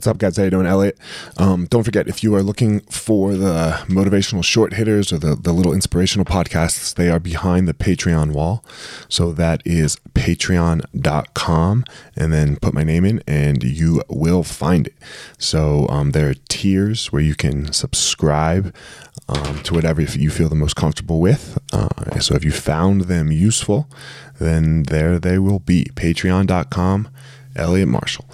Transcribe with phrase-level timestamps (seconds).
[0.00, 0.38] What's up, guys?
[0.38, 0.96] How you doing, Elliot?
[1.36, 5.52] Um, don't forget, if you are looking for the motivational short hitters or the, the
[5.52, 8.64] little inspirational podcasts, they are behind the Patreon wall.
[9.10, 11.84] So that is patreon.com.
[12.16, 14.94] And then put my name in and you will find it.
[15.36, 18.74] So um, there are tiers where you can subscribe
[19.28, 21.58] um, to whatever you feel the most comfortable with.
[21.74, 23.86] Uh, so if you found them useful,
[24.38, 25.84] then there they will be.
[25.94, 27.10] Patreon.com,
[27.54, 28.24] Elliot Marshall.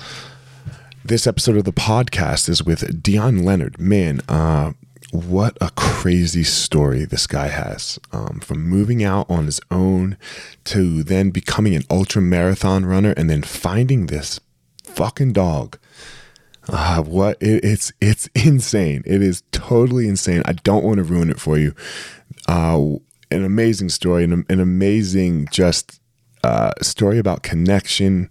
[1.06, 3.80] This episode of the podcast is with Dion Leonard.
[3.80, 4.72] Man, uh,
[5.12, 8.00] what a crazy story this guy has.
[8.10, 10.16] Um, from moving out on his own
[10.64, 14.40] to then becoming an ultra marathon runner and then finding this
[14.82, 15.78] fucking dog.
[16.68, 19.04] Uh, what it, it's it's insane.
[19.06, 20.42] It is totally insane.
[20.44, 21.72] I don't want to ruin it for you.
[22.48, 22.96] Uh,
[23.30, 26.00] an amazing story, an, an amazing just
[26.42, 28.28] uh, story about connection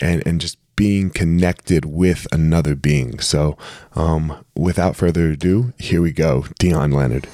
[0.00, 3.18] and and just being connected with another being.
[3.20, 3.56] So,
[3.94, 7.28] um, without further ado, here we go Dion Leonard.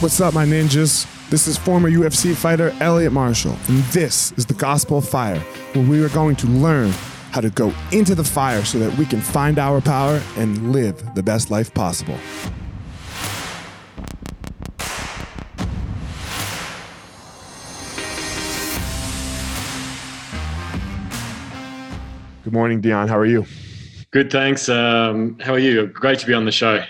[0.00, 1.06] What's up, my ninjas?
[1.28, 5.38] This is former UFC fighter Elliot Marshall, and this is the Gospel of Fire,
[5.74, 6.90] where we are going to learn
[7.30, 11.14] how to go into the fire so that we can find our power and live
[11.14, 12.18] the best life possible.
[22.42, 23.06] Good morning, Dion.
[23.06, 23.46] How are you?
[24.10, 24.68] Good, thanks.
[24.68, 25.86] Um, how are you?
[25.86, 26.82] Great to be on the show.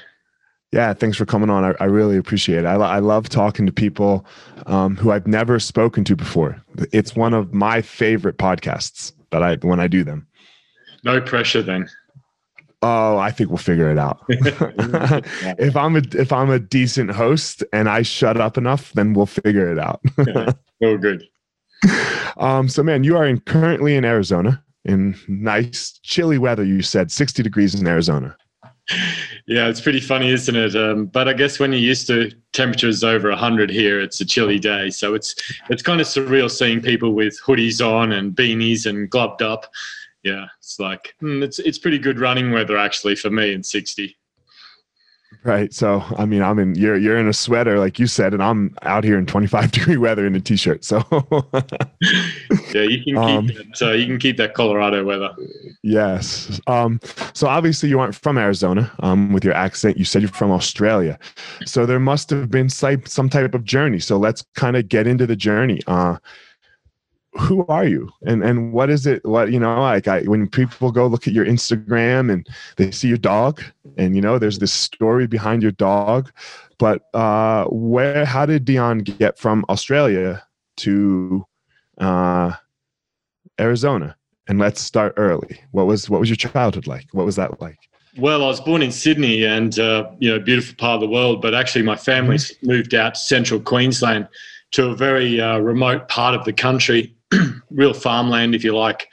[0.73, 1.65] Yeah, thanks for coming on.
[1.65, 2.65] I, I really appreciate it.
[2.65, 4.25] I, I love talking to people
[4.67, 6.63] um, who I've never spoken to before.
[6.93, 10.27] It's one of my favorite podcasts that I when I do them.
[11.05, 11.89] No pressure then.
[12.83, 14.25] Oh, I think we'll figure it out.
[14.29, 19.27] if I'm a if I'm a decent host and I shut up enough, then we'll
[19.27, 20.01] figure it out.
[20.83, 21.25] oh, good.
[22.39, 26.65] Um, so man, you are in, currently in Arizona in nice chilly weather.
[26.65, 28.37] You said 60 degrees in Arizona.
[29.47, 30.75] Yeah, it's pretty funny, isn't it?
[30.75, 34.59] Um, but I guess when you're used to temperatures over 100 here, it's a chilly
[34.59, 34.91] day.
[34.91, 35.35] So it's
[35.69, 39.71] it's kind of surreal seeing people with hoodies on and beanies and gloved up
[40.23, 44.17] yeah, it's like mm, it's it's pretty good running weather actually for me in 60.
[45.43, 45.73] Right.
[45.73, 48.77] So I mean, I'm in you're you're in a sweater like you said, and I'm
[48.83, 50.85] out here in 25 degree weather in a t-shirt.
[50.85, 51.03] So
[52.75, 55.35] yeah, you can keep um, that, uh, you can keep that Colorado weather.
[55.83, 56.61] Yes.
[56.67, 57.01] Um,
[57.33, 58.93] so obviously you aren't from Arizona.
[59.01, 61.19] Um, with your accent, you said you're from Australia.
[61.65, 64.01] So there must have been some type of journey.
[64.01, 65.81] So let's kind of get into the journey.
[65.87, 66.17] Uh,
[67.39, 68.11] who are you?
[68.27, 71.33] And and what is it what you know like I, when people go look at
[71.33, 73.63] your instagram and they see your dog
[73.97, 76.33] and you know there's this story behind your dog
[76.79, 80.43] but uh where how did dion get from australia
[80.79, 81.47] to
[81.99, 82.53] uh
[83.61, 84.17] arizona?
[84.49, 85.61] And let's start early.
[85.71, 87.07] What was what was your childhood like?
[87.13, 87.79] What was that like?
[88.19, 91.41] Well, I was born in Sydney, and uh, you know, beautiful part of the world.
[91.41, 92.67] But actually, my family's mm-hmm.
[92.67, 94.27] moved out to central Queensland
[94.73, 97.15] to a very uh, remote part of the country
[97.71, 99.09] real farmland, if you like.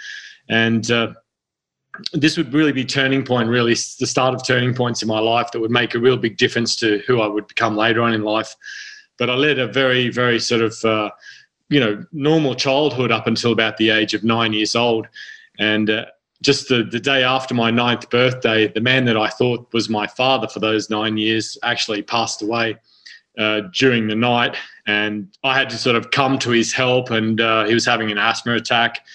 [0.50, 1.14] And uh,
[2.14, 5.52] this would really be turning point, really the start of turning points in my life
[5.52, 8.24] that would make a real big difference to who I would become later on in
[8.24, 8.56] life.
[9.18, 11.10] But I led a very, very sort of, uh,
[11.70, 15.08] you know, normal childhood up until about the age of nine years old.
[15.60, 16.06] And uh,
[16.42, 20.06] just the, the day after my ninth birthday, the man that I thought was my
[20.06, 22.78] father for those nine years actually passed away
[23.38, 24.56] uh, during the night
[24.88, 27.12] and I had to sort of come to his help.
[27.12, 29.06] And uh, he was having an asthma attack,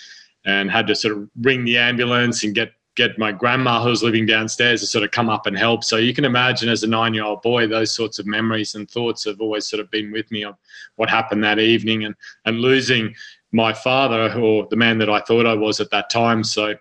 [0.45, 4.03] and had to sort of ring the ambulance and get get my grandma who was
[4.03, 5.83] living downstairs to sort of come up and help.
[5.83, 8.89] So you can imagine, as a nine year old boy, those sorts of memories and
[8.89, 10.57] thoughts have always sort of been with me of
[10.97, 13.15] what happened that evening, and and losing
[13.51, 16.45] my father or the man that I thought I was at that time.
[16.45, 16.75] So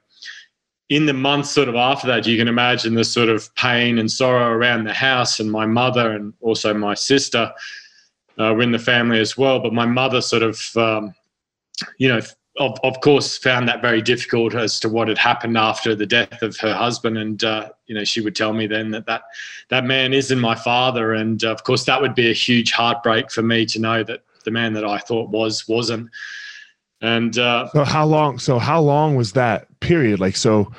[0.91, 4.11] in the months sort of after that, you can imagine the sort of pain and
[4.11, 7.49] sorrow around the house and my mother and also my sister
[8.37, 9.61] uh, were in the family as well.
[9.61, 11.15] But my mother sort of, um,
[11.97, 12.19] you know,
[12.57, 16.41] of, of course, found that very difficult as to what had happened after the death
[16.41, 17.17] of her husband.
[17.17, 19.21] And, uh, you know, she would tell me then that that,
[19.69, 21.13] that man isn't my father.
[21.13, 24.25] And uh, of course, that would be a huge heartbreak for me to know that
[24.43, 26.09] the man that I thought was wasn't.
[27.01, 28.39] And uh, so how long?
[28.39, 30.19] So how long was that period?
[30.19, 30.71] Like, so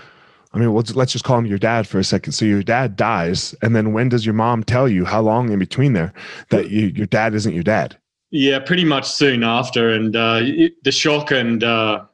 [0.54, 2.32] I mean, let's, let's just call him your dad for a second.
[2.32, 5.04] So your dad dies, and then when does your mom tell you?
[5.04, 6.12] How long in between there
[6.50, 7.96] that you, your dad isn't your dad?
[8.30, 10.40] Yeah, pretty much soon after, and uh,
[10.84, 12.04] the shock and uh,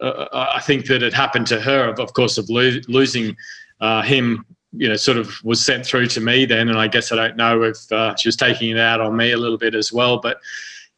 [0.00, 3.36] uh, I think that it happened to her, of, of course, of lo- losing
[3.80, 6.68] uh, him you know, sort of was sent through to me then.
[6.68, 9.32] And I guess I don't know if uh, she was taking it out on me
[9.32, 10.18] a little bit as well.
[10.18, 10.38] But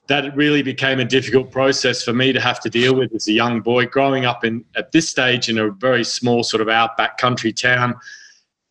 [0.08, 3.32] that really became a difficult process for me to have to deal with as a
[3.32, 7.18] young boy growing up in at this stage in a very small sort of outback
[7.18, 7.94] country town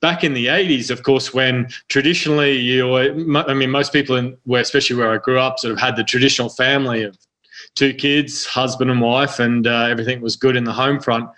[0.02, 4.62] back in the 80s, of course, when traditionally you, I mean, most people in where,
[4.62, 7.18] especially where I grew up, sort of had the traditional family of
[7.76, 11.30] two kids, husband and wife, and uh, everything was good in the home front.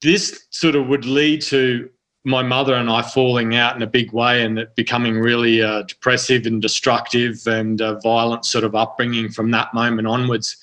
[0.00, 1.90] This sort of would lead to
[2.28, 5.82] my mother and I falling out in a big way and it becoming really uh,
[5.82, 10.58] depressive and destructive and uh, violent sort of upbringing from that moment onwards,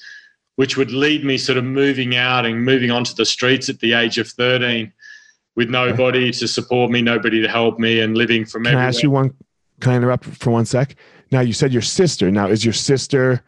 [0.57, 3.94] which would lead me sort of moving out and moving onto the streets at the
[3.94, 4.94] age of 13
[5.56, 8.63] with nobody to support me, nobody to help me, and living from.
[8.63, 8.85] Can everywhere.
[8.85, 9.33] I ask you one?
[9.79, 10.95] Can I interrupt for one sec?
[11.31, 12.29] Now you said your sister.
[12.29, 13.44] Now is your sister?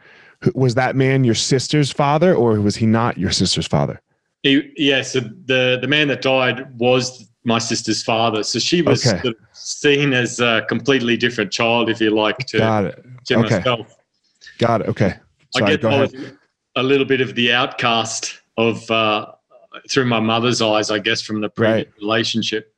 [0.55, 4.01] Was that man your sister's father, or was he not your sister's father?
[4.43, 8.43] He, yes, yeah, so the the man that died was my sister's father.
[8.43, 9.21] So she was okay.
[9.21, 13.05] sort of seen as a completely different child, if you like, to, Got it.
[13.25, 13.55] to okay.
[13.55, 13.95] myself.
[14.57, 14.87] Got it.
[14.89, 15.15] Okay.
[15.51, 16.09] Sorry, I get I
[16.75, 19.31] a little bit of the outcast of uh,
[19.89, 22.01] through my mother's eyes, I guess, from the previous right.
[22.01, 22.75] relationship.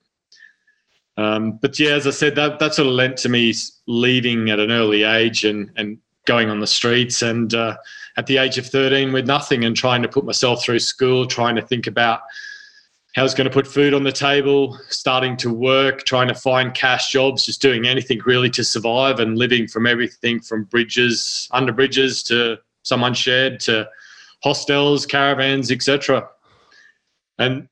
[1.18, 3.54] Um, but yeah, as I said, that that sort of lent to me
[3.88, 7.76] leaving at an early age and and going on the streets and uh,
[8.18, 11.56] at the age of 13 with nothing and trying to put myself through school, trying
[11.56, 12.22] to think about
[13.20, 16.74] I was going to put food on the table, starting to work, trying to find
[16.74, 21.72] cash jobs, just doing anything really to survive and living from everything from bridges, under
[21.72, 23.88] bridges to someone shared to
[24.42, 26.28] hostels, caravans, etc
[27.40, 27.68] and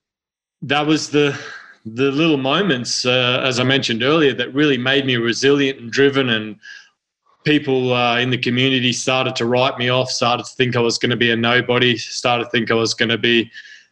[0.64, 1.40] that was the
[1.86, 6.30] the little moments, uh, as I mentioned earlier, that really made me resilient and driven.
[6.32, 6.58] And
[7.46, 10.98] people uh, in the community started to write me off, started to think I was
[10.98, 13.50] going to be a nobody, started to think I was going to be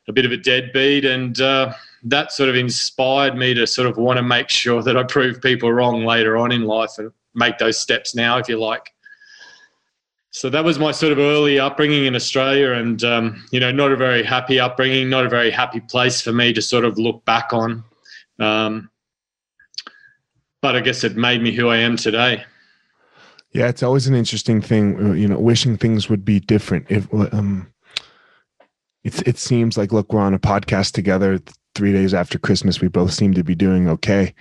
[0.08, 1.74] a bit of a deadbeat, and uh,
[2.04, 5.42] that sort of inspired me to sort of want to make sure that I prove
[5.42, 8.92] people wrong later on in life and make those steps now, if you like
[10.36, 13.94] so that was my sort of early upbringing in Australia, and um, you know, not
[13.94, 17.24] a very happy upbringing, not a very happy place for me to sort of look
[17.24, 17.86] back on.
[18.38, 18.90] Um,
[20.62, 22.44] but I guess it made me who I am today.
[23.54, 26.88] Yeah, it's always an interesting thing, you know, wishing things would be different.
[26.90, 27.72] If um,
[29.06, 31.40] it's it seems like look, we're on a podcast together
[31.76, 32.82] three days after Christmas.
[32.82, 34.34] We both seem to be doing okay.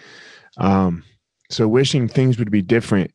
[0.56, 1.05] Um,
[1.50, 3.12] so wishing things would be different.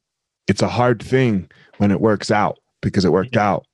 [0.47, 3.65] It's a hard thing when it works out because it worked out.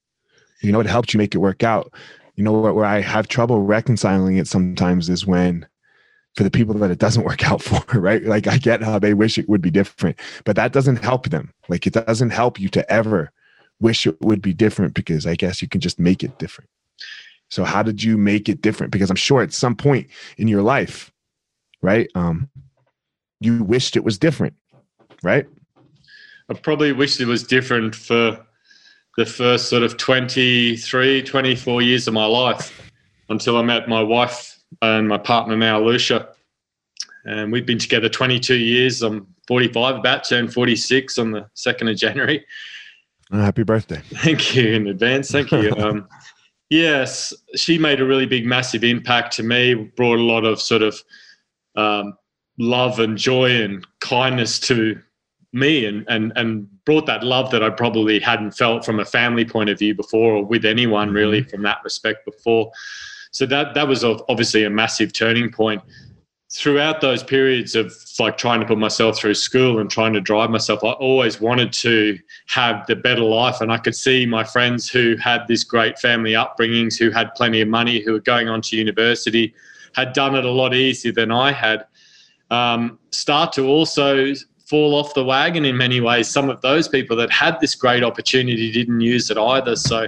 [0.62, 1.92] You know, it helped you make it work out.
[2.36, 5.68] You know, where, where I have trouble reconciling it sometimes is when
[6.36, 8.24] for the people that it doesn't work out for, right?
[8.24, 11.54] Like I get how they wish it would be different, but that doesn't help them.
[11.68, 13.34] Like it doesn't help you to ever
[13.82, 16.70] wish it would be different because I guess you can just make it different.
[17.50, 18.92] So how did you make it different?
[18.92, 20.08] Because I'm sure at some point
[20.38, 21.12] in your life,
[21.82, 22.10] right?
[22.16, 22.50] Um,
[23.40, 24.56] you wished it was different,
[25.24, 25.46] right?
[26.50, 28.46] I probably wished it was different for
[29.18, 32.92] the first sort of 23, 24 years of my life
[33.30, 36.30] until I met my wife and my partner now, Lucia.
[37.26, 39.02] And we've been together 22 years.
[39.02, 42.46] I'm 45, about to turn 46 on the 2nd of January.
[43.32, 44.02] Oh, happy birthday.
[44.14, 45.32] Thank you in advance.
[45.32, 45.72] Thank you.
[45.78, 46.08] um,
[46.70, 50.82] yes, she made a really big, massive impact to me, brought a lot of sort
[50.82, 51.02] of
[51.76, 52.18] um,
[52.58, 55.00] love and joy and kindness to
[55.54, 59.46] me and, and, and brought that love that I probably hadn't felt from a family
[59.46, 61.18] point of view before or with anyone mm-hmm.
[61.18, 62.72] really from that respect before.
[63.32, 65.82] So that, that was obviously a massive turning point.
[66.52, 70.50] Throughout those periods of like trying to put myself through school and trying to drive
[70.50, 73.62] myself, I always wanted to have the better life.
[73.62, 77.62] And I could see my friends who had this great family upbringings, who had plenty
[77.62, 79.54] of money, who were going on to university,
[79.96, 81.86] had done it a lot easier than I had.
[82.52, 84.34] Um, start to also
[84.66, 86.28] fall off the wagon in many ways.
[86.28, 89.76] Some of those people that had this great opportunity didn't use it either.
[89.76, 90.08] So,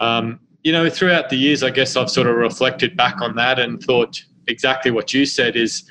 [0.00, 3.58] um, you know, throughout the years, I guess I've sort of reflected back on that
[3.58, 5.84] and thought exactly what you said is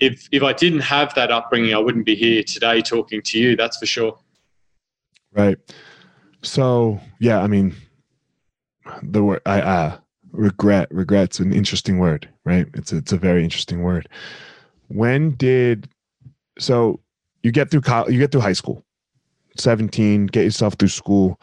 [0.00, 3.56] if if I didn't have that upbringing, I wouldn't be here today talking to you.
[3.56, 4.18] That's for sure.
[5.32, 5.58] Right.
[6.42, 7.74] So yeah, I mean,
[9.02, 9.98] the word I uh,
[10.32, 12.66] regret regret's an interesting word, right?
[12.74, 14.08] It's it's a very interesting word.
[14.88, 15.88] When did
[16.58, 17.00] so
[17.42, 18.84] you get through college, you get through high school,
[19.56, 21.40] 17, get yourself through school.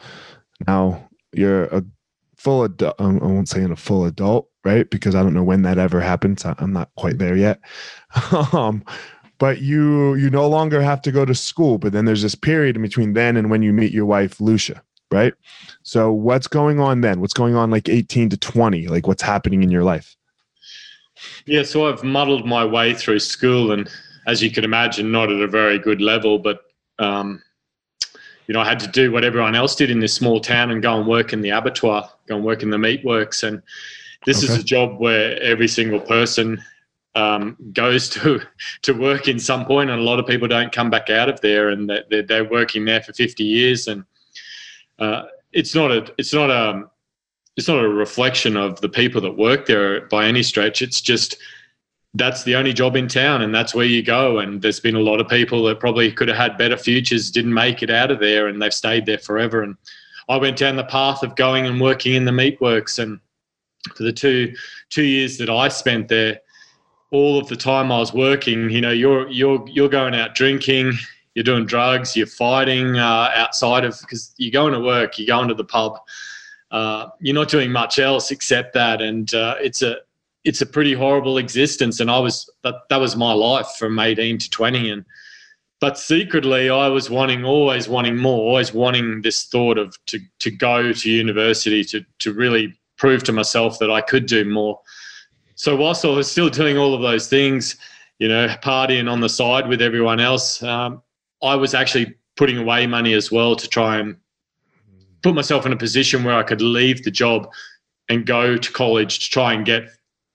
[0.66, 1.84] Now you're a
[2.38, 2.94] full adult.
[2.98, 4.88] Um, I won't say in a full adult, right?
[4.88, 6.44] Because I don't know when that ever happens.
[6.44, 7.60] I'm not quite there yet.
[8.52, 8.82] um,
[9.38, 11.78] but you you no longer have to go to school.
[11.78, 14.82] But then there's this period in between then and when you meet your wife, Lucia,
[15.10, 15.34] right?
[15.82, 17.20] So what's going on then?
[17.20, 18.88] What's going on like 18 to 20?
[18.88, 20.16] Like what's happening in your life?
[21.46, 23.90] Yeah, so I've muddled my way through school, and
[24.28, 26.60] as you can imagine, not at a very good level, but
[27.00, 27.42] um,
[28.48, 30.82] you know, I had to do what everyone else did in this small town and
[30.82, 33.62] go and work in the abattoir, go and work in the meatworks, and
[34.24, 34.52] this okay.
[34.52, 36.60] is a job where every single person
[37.14, 38.40] um, goes to
[38.82, 41.40] to work in some point, and a lot of people don't come back out of
[41.42, 44.02] there, and they're, they're working there for fifty years, and
[44.98, 46.84] uh, it's not a it's not a
[47.58, 50.80] it's not a reflection of the people that work there by any stretch.
[50.80, 51.36] It's just
[52.18, 54.38] that's the only job in town and that's where you go.
[54.38, 57.54] And there's been a lot of people that probably could have had better futures, didn't
[57.54, 59.62] make it out of there and they've stayed there forever.
[59.62, 59.76] And
[60.28, 63.20] I went down the path of going and working in the meatworks and
[63.94, 64.54] for the two
[64.90, 66.40] two years that I spent there,
[67.10, 70.92] all of the time I was working, you know, you're you're you're going out drinking,
[71.34, 75.48] you're doing drugs, you're fighting uh, outside of because you're going to work, you're going
[75.48, 75.98] to the pub,
[76.70, 79.98] uh, you're not doing much else except that, and uh, it's a
[80.44, 82.00] it's a pretty horrible existence.
[82.00, 85.04] And I was that that was my life from 18 to 20, and
[85.80, 90.50] but secretly I was wanting always wanting more, always wanting this thought of to to
[90.50, 94.80] go to university to to really prove to myself that I could do more.
[95.54, 97.76] So whilst I was still doing all of those things,
[98.18, 101.02] you know, partying on the side with everyone else, um,
[101.42, 104.16] I was actually putting away money as well to try and
[105.22, 107.48] put myself in a position where I could leave the job
[108.08, 109.88] and go to college to try and get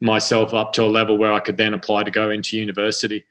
[0.04, 3.26] myself up to a level where I could then apply to go into university.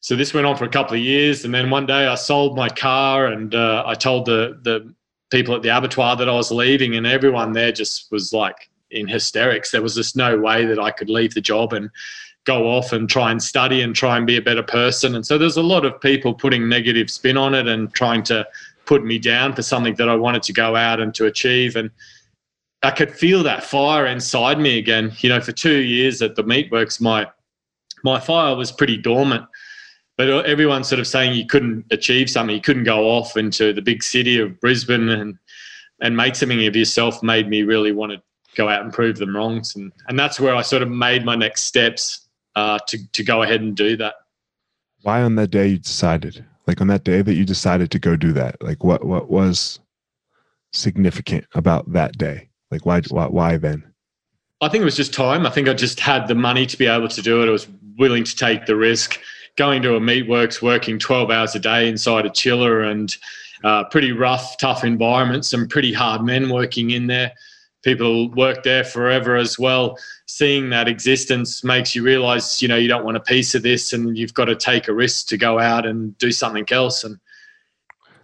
[0.00, 2.56] So this went on for a couple of years, and then one day I sold
[2.56, 4.94] my car, and uh, I told the the
[5.30, 9.08] people at the abattoir that I was leaving, and everyone there just was like in
[9.08, 9.70] hysterics.
[9.70, 11.90] There was just no way that I could leave the job and
[12.44, 15.14] go off and try and study and try and be a better person.
[15.14, 18.46] And so there's a lot of people putting negative spin on it and trying to
[18.84, 21.76] put me down for something that I wanted to go out and to achieve.
[21.76, 21.90] And
[22.84, 25.12] I could feel that fire inside me again.
[25.18, 27.26] You know, for two years at the meatworks, my
[28.02, 29.46] my fire was pretty dormant.
[30.16, 33.82] But everyone's sort of saying you couldn't achieve something, you couldn't go off into the
[33.82, 35.38] big city of Brisbane and
[36.00, 38.22] and make something of yourself made me really want to
[38.54, 39.74] go out and prove them wrongs.
[39.74, 43.42] And and that's where I sort of made my next steps uh, to to go
[43.42, 44.14] ahead and do that.
[45.02, 46.44] Why on that day you decided?
[46.66, 49.80] like on that day that you decided to go do that like what what was
[50.72, 53.82] significant about that day like why why, why then
[54.60, 56.86] i think it was just time i think i just had the money to be
[56.86, 57.66] able to do it i was
[57.96, 59.18] willing to take the risk
[59.56, 63.16] going to a meatworks working 12 hours a day inside a chiller and
[63.62, 67.32] uh, pretty rough tough environment some pretty hard men working in there
[67.84, 69.96] people work there forever as well.
[70.26, 73.92] Seeing that existence makes you realize, you know, you don't want a piece of this
[73.92, 77.04] and you've got to take a risk to go out and do something else.
[77.04, 77.18] And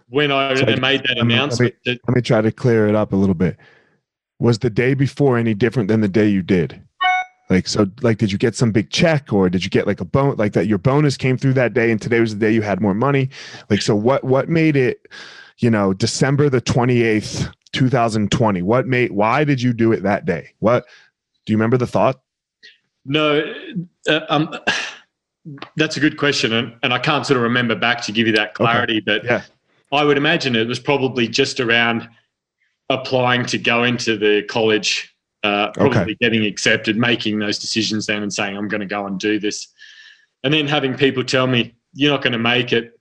[0.09, 2.95] when I so made that let announcement, let me, let me try to clear it
[2.95, 3.55] up a little bit.
[4.41, 6.81] Was the day before any different than the day you did?
[7.49, 10.05] Like so, like did you get some big check or did you get like a
[10.05, 10.67] bone like that?
[10.67, 13.29] Your bonus came through that day, and today was the day you had more money.
[13.69, 15.07] Like so, what what made it?
[15.59, 18.61] You know, December the twenty eighth, 2020?
[18.61, 20.53] What made, why did you do it that day?
[20.59, 20.85] What,
[21.45, 22.21] do you remember the thought?
[23.05, 23.43] No,
[24.07, 24.55] uh, um,
[25.75, 26.53] that's a good question.
[26.53, 29.03] And, and I can't sort of remember back to give you that clarity, okay.
[29.05, 29.43] but yeah.
[29.91, 32.07] I would imagine it was probably just around
[32.91, 36.17] applying to go into the college, uh, probably okay.
[36.21, 39.67] getting accepted, making those decisions then and saying, I'm going to go and do this.
[40.43, 42.99] And then having people tell me, you're not going to make it,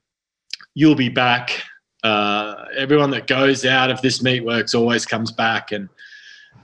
[0.74, 1.62] you'll be back
[2.02, 5.88] uh, everyone that goes out of this meatworks always comes back and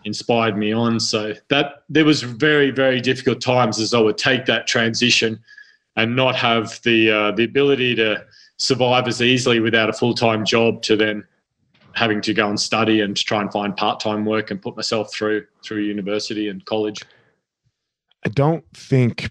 [0.04, 0.98] inspired me on.
[0.98, 5.38] So that there was very very difficult times as I would take that transition
[5.96, 8.24] and not have the uh, the ability to
[8.58, 11.24] survive as easily without a full time job to then
[11.96, 14.76] having to go and study and to try and find part time work and put
[14.76, 17.02] myself through through university and college.
[18.24, 19.30] I don't think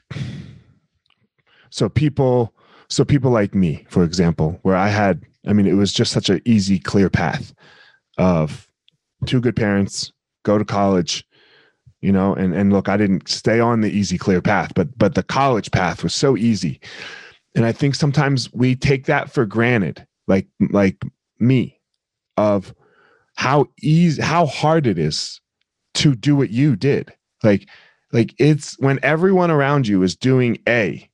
[1.69, 1.89] so.
[1.89, 2.53] People,
[2.89, 6.29] so people like me, for example, where I had I mean, it was just such
[6.29, 7.53] an easy, clear path
[8.17, 8.67] of
[9.25, 10.12] two good parents,
[10.43, 11.25] go to college,
[12.01, 15.15] you know, and and look, I didn't stay on the easy, clear path, but but
[15.15, 16.79] the college path was so easy.
[17.55, 21.03] And I think sometimes we take that for granted, like like
[21.39, 21.75] me,
[22.37, 22.73] of
[23.35, 25.41] how easy how hard it is
[25.95, 27.13] to do what you did.
[27.43, 27.67] Like
[28.11, 31.09] like it's when everyone around you is doing A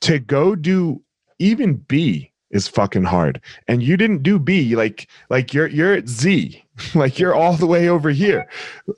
[0.00, 1.02] to go do
[1.38, 3.40] even B is fucking hard.
[3.68, 6.62] And you didn't do B like like you're you're at Z.
[6.94, 8.48] like you're all the way over here.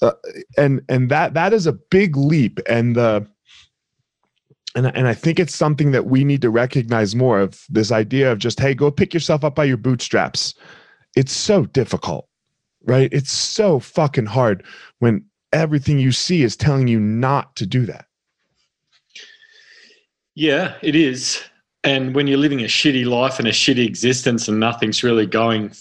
[0.00, 0.12] Uh,
[0.56, 3.26] and and that that is a big leap and the
[4.74, 8.32] and, and I think it's something that we need to recognize more of this idea
[8.32, 10.54] of just, hey, go pick yourself up by your bootstraps.
[11.16, 12.26] It's so difficult,
[12.84, 13.12] right?
[13.12, 14.64] It's so fucking hard
[14.98, 18.06] when everything you see is telling you not to do that.
[20.34, 21.42] Yeah, it is.
[21.84, 25.72] And when you're living a shitty life and a shitty existence and nothing's really going,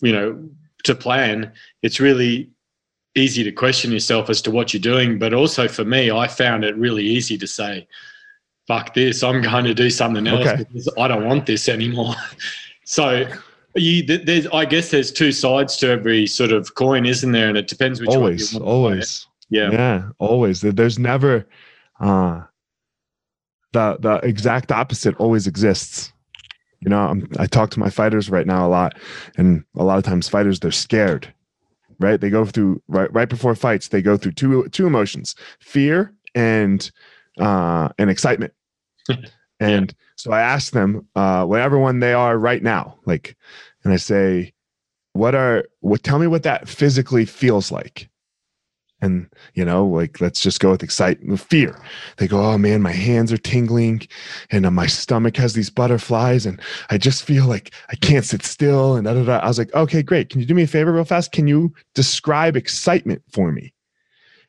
[0.00, 0.48] you know,
[0.84, 1.52] to plan,
[1.82, 2.50] it's really
[3.14, 5.18] easy to question yourself as to what you're doing.
[5.18, 7.86] But also for me, I found it really easy to say,
[8.66, 10.64] fuck this, I'm going to do something else okay.
[10.64, 12.14] because I don't want this anymore.
[12.84, 13.26] so
[13.74, 17.48] you, there's, I guess there's two sides to every sort of coin, isn't there?
[17.48, 19.26] And it depends which always, always.
[19.48, 19.70] Yeah.
[19.70, 20.08] Yeah.
[20.18, 20.60] Always.
[20.60, 21.46] There's never,
[22.00, 22.42] uh,
[23.72, 26.12] the, the exact opposite always exists.
[26.80, 28.98] You know, I'm, I talk to my fighters right now a lot,
[29.36, 31.32] and a lot of times fighters they're scared,
[32.00, 32.20] right?
[32.20, 33.88] They go through right right before fights.
[33.88, 36.90] They go through two two emotions: fear and
[37.38, 38.52] uh, and excitement.
[39.62, 43.36] and so I ask them, uh, whatever one they are right now, like,
[43.84, 44.52] and I say,
[45.12, 46.02] what are what?
[46.02, 48.08] Tell me what that physically feels like.
[49.00, 51.76] And you know like let's just go with excitement fear.
[52.18, 54.06] They go oh man my hands are tingling
[54.50, 58.44] and uh, my stomach has these butterflies and i just feel like i can't sit
[58.44, 59.38] still and da, da, da.
[59.38, 60.30] i was like okay great.
[60.30, 61.32] Can you do me a favor real fast?
[61.32, 63.74] Can you describe excitement for me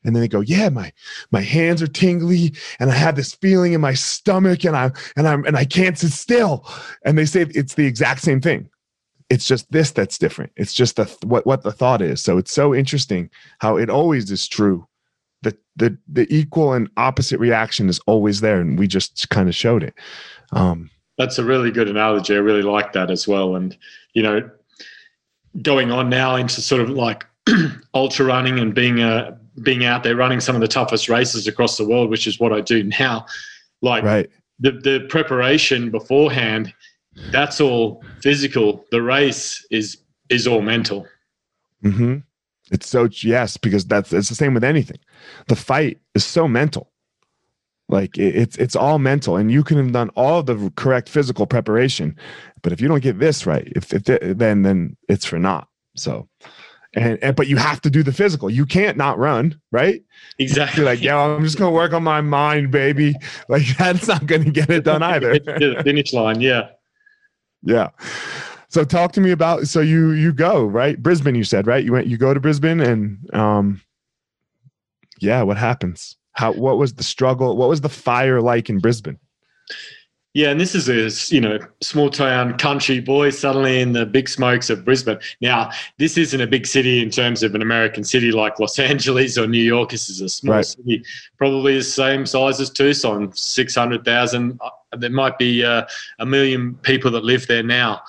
[0.03, 0.91] and then they go yeah my
[1.31, 5.27] my hands are tingly and i have this feeling in my stomach and i'm and
[5.27, 6.65] i'm and i can't sit still.
[7.03, 8.69] And they say it's the exact same thing.
[9.29, 10.51] It's just this that's different.
[10.55, 12.21] It's just the what what the thought is.
[12.21, 13.29] So it's so interesting
[13.59, 14.87] how it always is true.
[15.41, 19.55] The the the equal and opposite reaction is always there and we just kind of
[19.55, 19.93] showed it.
[20.51, 22.33] Um that's a really good analogy.
[22.33, 23.55] I really like that as well.
[23.55, 23.77] And
[24.13, 24.49] you know
[25.61, 27.25] going on now into sort of like
[27.93, 31.77] ultra running and being a being out there running some of the toughest races across
[31.77, 33.25] the world which is what i do now
[33.81, 34.29] like right.
[34.59, 36.73] the the preparation beforehand
[37.31, 38.85] that's all physical.
[38.91, 39.97] The race is
[40.29, 41.07] is all mental.
[41.83, 42.17] Mm-hmm.
[42.71, 44.99] It's so yes, because that's it's the same with anything.
[45.47, 46.91] The fight is so mental.
[47.89, 51.45] Like it, it's it's all mental, and you can have done all the correct physical
[51.45, 52.15] preparation,
[52.61, 54.03] but if you don't get this right, if, if
[54.37, 55.67] then then it's for naught.
[55.95, 56.27] So,
[56.95, 58.49] and, and but you have to do the physical.
[58.49, 60.03] You can't not run, right?
[60.39, 60.81] Exactly.
[60.81, 63.15] You're like, yeah, I'm just gonna work on my mind, baby.
[63.49, 65.33] Like that's not gonna get it done either.
[65.39, 66.69] the finish line, yeah.
[67.61, 67.89] Yeah.
[68.69, 71.01] So talk to me about so you you go, right?
[71.01, 71.83] Brisbane you said, right?
[71.83, 73.81] You went you go to Brisbane and um
[75.19, 76.17] yeah, what happens?
[76.33, 77.57] How what was the struggle?
[77.57, 79.19] What was the fire like in Brisbane?
[80.33, 84.27] Yeah, and this is a you know small town country boy suddenly in the big
[84.27, 85.19] smokes of Brisbane.
[85.41, 85.69] Now,
[85.99, 89.45] this isn't a big city in terms of an American city like Los Angeles or
[89.45, 89.91] New York.
[89.91, 90.65] This is a small right.
[90.65, 91.03] city,
[91.37, 94.59] probably the same size as Tucson, six hundred thousand.
[94.59, 95.83] Uh, there might be uh,
[96.17, 98.01] a million people that live there now,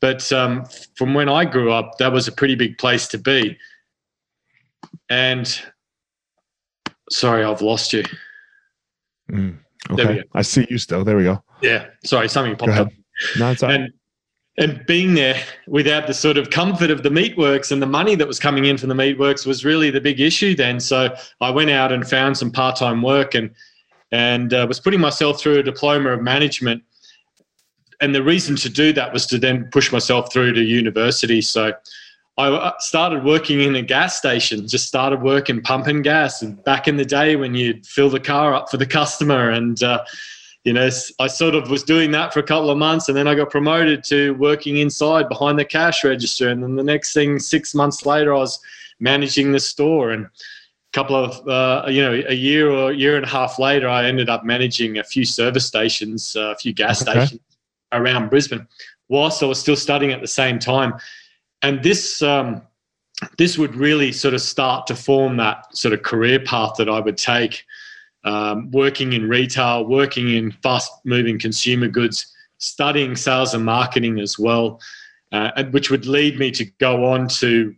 [0.00, 0.64] but um,
[0.96, 3.56] from when I grew up, that was a pretty big place to be.
[5.08, 5.60] And
[7.10, 8.02] sorry, I've lost you.
[9.30, 9.58] Mm.
[9.90, 10.22] Okay.
[10.34, 11.04] I see you still.
[11.04, 11.42] There we go.
[11.62, 11.86] Yeah.
[12.04, 12.92] Sorry, something popped up.
[13.38, 13.92] No, it's all and,
[14.58, 18.26] and being there without the sort of comfort of the meatworks and the money that
[18.26, 20.80] was coming in from the meatworks was really the big issue then.
[20.80, 23.50] So I went out and found some part-time work and
[24.12, 26.82] and uh, was putting myself through a diploma of management.
[28.00, 31.40] And the reason to do that was to then push myself through to university.
[31.40, 31.72] So
[32.40, 36.40] I uh, started working in a gas station, just started working pumping gas.
[36.40, 39.50] And back in the day when you'd fill the car up for the customer.
[39.50, 40.02] And, uh,
[40.64, 43.08] you know, I sort of was doing that for a couple of months.
[43.08, 46.48] And then I got promoted to working inside behind the cash register.
[46.48, 48.58] And then the next thing, six months later, I was
[49.00, 50.12] managing the store.
[50.12, 50.30] And a
[50.94, 54.06] couple of, uh, you know, a year or a year and a half later, I
[54.06, 57.26] ended up managing a few service stations, uh, a few gas okay.
[57.26, 57.42] stations
[57.92, 58.66] around Brisbane
[59.10, 60.94] whilst I was still studying at the same time
[61.62, 62.62] and this um,
[63.38, 67.00] this would really sort of start to form that sort of career path that I
[67.00, 67.64] would take,
[68.24, 74.38] um, working in retail, working in fast moving consumer goods, studying sales and marketing as
[74.38, 74.80] well,
[75.32, 77.74] uh, which would lead me to go on to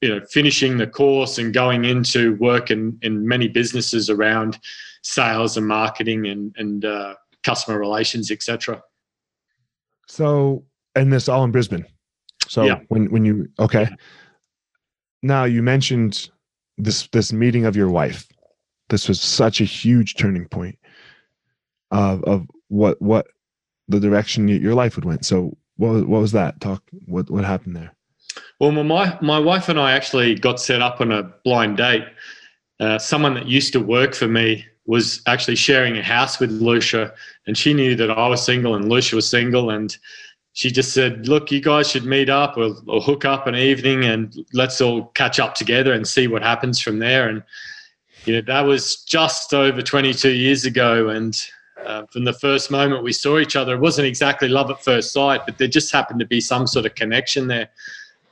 [0.00, 4.58] you know finishing the course and going into work in, in many businesses around
[5.02, 8.82] sales and marketing and, and uh, customer relations, etc.
[10.06, 11.86] So, and this all in Brisbane.
[12.48, 12.80] So yeah.
[12.88, 13.88] when when you okay,
[15.22, 16.30] now you mentioned
[16.78, 18.28] this this meeting of your wife.
[18.90, 20.78] This was such a huge turning point
[21.90, 23.26] of of what what
[23.88, 25.24] the direction your life would went.
[25.24, 26.82] So what what was that talk?
[27.06, 27.92] What what happened there?
[28.60, 32.04] Well, my my wife and I actually got set up on a blind date.
[32.80, 37.14] Uh, someone that used to work for me was actually sharing a house with Lucia,
[37.46, 39.96] and she knew that I was single and Lucia was single, and
[40.54, 44.34] she just said, "Look, you guys should meet up or, hook up an evening, and
[44.54, 47.42] let's all catch up together and see what happens from there." And
[48.24, 51.38] you know, that was just over 22 years ago, and
[51.84, 55.12] Uh, from the first moment we saw each other, it wasn't exactly love at first
[55.12, 57.68] sight, but there just happened to be some sort of connection there.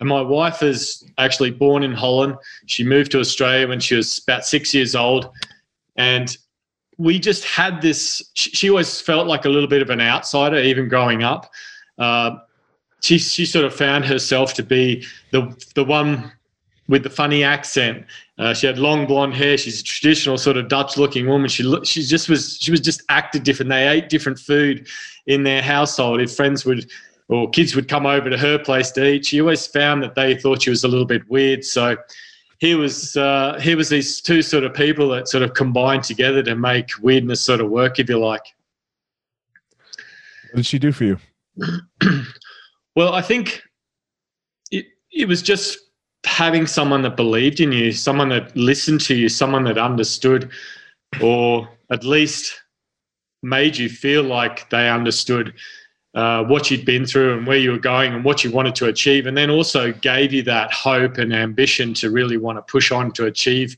[0.01, 2.37] And my wife is actually born in Holland.
[2.67, 5.31] She moved to Australia when she was about six years old.
[5.97, 6.35] And
[6.97, 10.89] we just had this, she always felt like a little bit of an outsider, even
[10.89, 11.51] growing up.
[12.03, 12.39] Uh,
[13.01, 15.41] she, she sort of found herself to be the,
[15.75, 16.33] the one
[16.89, 18.05] with the funny accent.
[18.39, 19.57] Uh, she had long blonde hair.
[19.57, 21.49] She's a traditional sort of Dutch looking woman.
[21.49, 23.71] She she just was she was just acted different.
[23.71, 24.89] They ate different food
[25.27, 26.21] in their household.
[26.21, 26.91] If friends would
[27.29, 30.35] or kids would come over to her place to eat, she always found that they
[30.35, 31.65] thought she was a little bit weird.
[31.65, 31.97] So
[32.59, 36.43] here was uh, here was these two sort of people that sort of combined together
[36.43, 38.45] to make weirdness sort of work, if you like.
[40.51, 41.19] What did she do for you?
[42.97, 43.63] well, I think
[44.71, 45.79] it it was just
[46.25, 50.51] having someone that believed in you, someone that listened to you, someone that understood,
[51.21, 52.55] or at least
[53.43, 55.53] made you feel like they understood
[56.15, 58.87] uh, what you'd been through and where you were going and what you wanted to
[58.87, 62.93] achieve, and then also gave you that hope and ambition to really want to push
[62.93, 63.77] on to achieve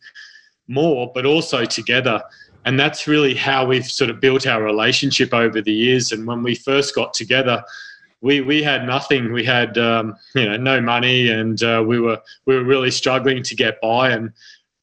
[0.69, 2.23] more, but also together.
[2.64, 6.12] And that's really how we've sort of built our relationship over the years.
[6.12, 7.62] And when we first got together,
[8.20, 9.33] we we had nothing.
[9.33, 13.42] We had um, you know no money, and uh, we were we were really struggling
[13.42, 14.11] to get by.
[14.11, 14.33] And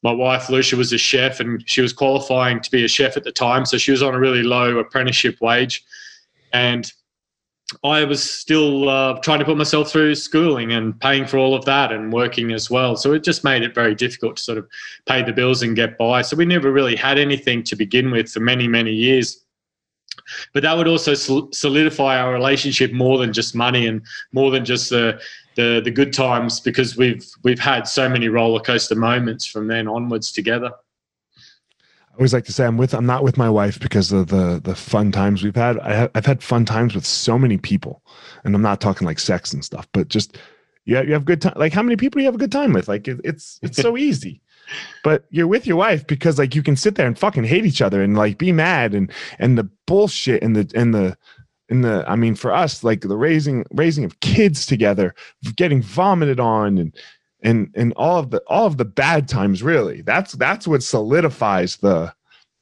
[0.02, 3.24] my wife Lucia was a chef, and she was qualifying to be a chef at
[3.24, 5.84] the time, so she was on a really low apprenticeship wage,
[6.52, 6.92] and
[7.84, 11.64] I was still uh, trying to put myself through schooling and paying for all of
[11.64, 12.96] that and working as well.
[12.96, 14.68] So it just made it very difficult to sort of
[15.06, 16.22] pay the bills and get by.
[16.22, 19.42] So we never really had anything to begin with for many, many years
[20.52, 24.90] but that would also solidify our relationship more than just money and more than just
[24.90, 25.20] the
[25.54, 29.86] the, the good times because we've we've had so many roller coaster moments from then
[29.86, 30.72] onwards together.
[32.12, 34.60] I always like to say I'm with I'm not with my wife because of the
[34.62, 35.78] the fun times we've had.
[35.78, 38.02] I have, I've had fun times with so many people,
[38.44, 40.38] and I'm not talking like sex and stuff, but just
[40.84, 41.54] you have, you have good time.
[41.56, 42.86] Like how many people you have a good time with?
[42.86, 44.42] Like it, it's it's so easy
[45.02, 47.82] but you're with your wife because like you can sit there and fucking hate each
[47.82, 51.16] other and like be mad and and the bullshit and the and the
[51.68, 55.14] and the I mean for us like the raising raising of kids together
[55.56, 56.94] getting vomited on and
[57.42, 61.76] and and all of the all of the bad times really that's that's what solidifies
[61.78, 62.12] the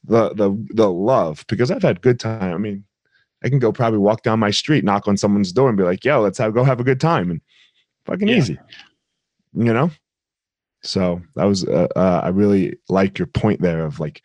[0.04, 2.84] the the the love because I've had good time I mean
[3.42, 6.04] I can go probably walk down my street knock on someone's door and be like
[6.04, 7.40] yo let's have go have a good time and
[8.06, 8.36] fucking yeah.
[8.36, 8.58] easy
[9.54, 9.90] you know
[10.82, 14.22] so that was uh, uh, I really like your point there of like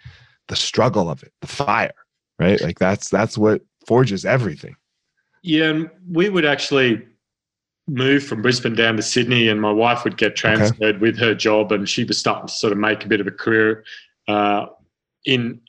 [0.47, 1.93] the struggle of it, the fire,
[2.39, 2.61] right?
[2.61, 4.75] Like that's that's what forges everything.
[5.43, 7.05] Yeah, and we would actually
[7.87, 10.97] move from Brisbane down to Sydney, and my wife would get transferred okay.
[10.97, 13.31] with her job, and she was starting to sort of make a bit of a
[13.31, 13.83] career
[14.27, 14.67] uh,
[15.25, 15.61] in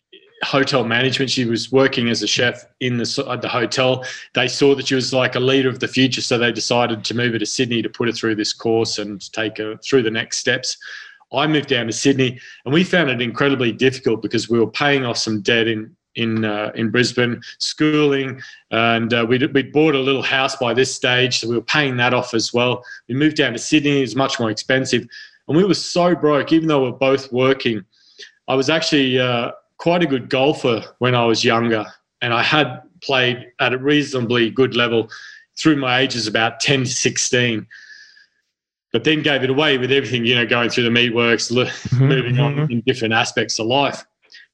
[0.43, 1.31] hotel management.
[1.31, 4.05] She was working as a chef in the at the hotel.
[4.35, 7.15] They saw that she was like a leader of the future, so they decided to
[7.15, 10.11] move her to Sydney to put her through this course and take her through the
[10.11, 10.77] next steps.
[11.33, 15.05] I moved down to Sydney, and we found it incredibly difficult because we were paying
[15.05, 19.99] off some debt in in uh, in Brisbane, schooling, and uh, we'd, we'd bought a
[19.99, 22.85] little house by this stage, so we were paying that off as well.
[23.09, 25.07] We moved down to Sydney; it was much more expensive,
[25.49, 26.53] and we were so broke.
[26.53, 27.85] Even though we we're both working,
[28.49, 31.87] I was actually uh, quite a good golfer when I was younger,
[32.23, 35.09] and I had played at a reasonably good level
[35.59, 37.67] through my ages about 10 to 16
[38.93, 42.39] but then gave it away with everything you know going through the meatworks mm-hmm, moving
[42.39, 42.73] on mm-hmm.
[42.73, 44.05] in different aspects of life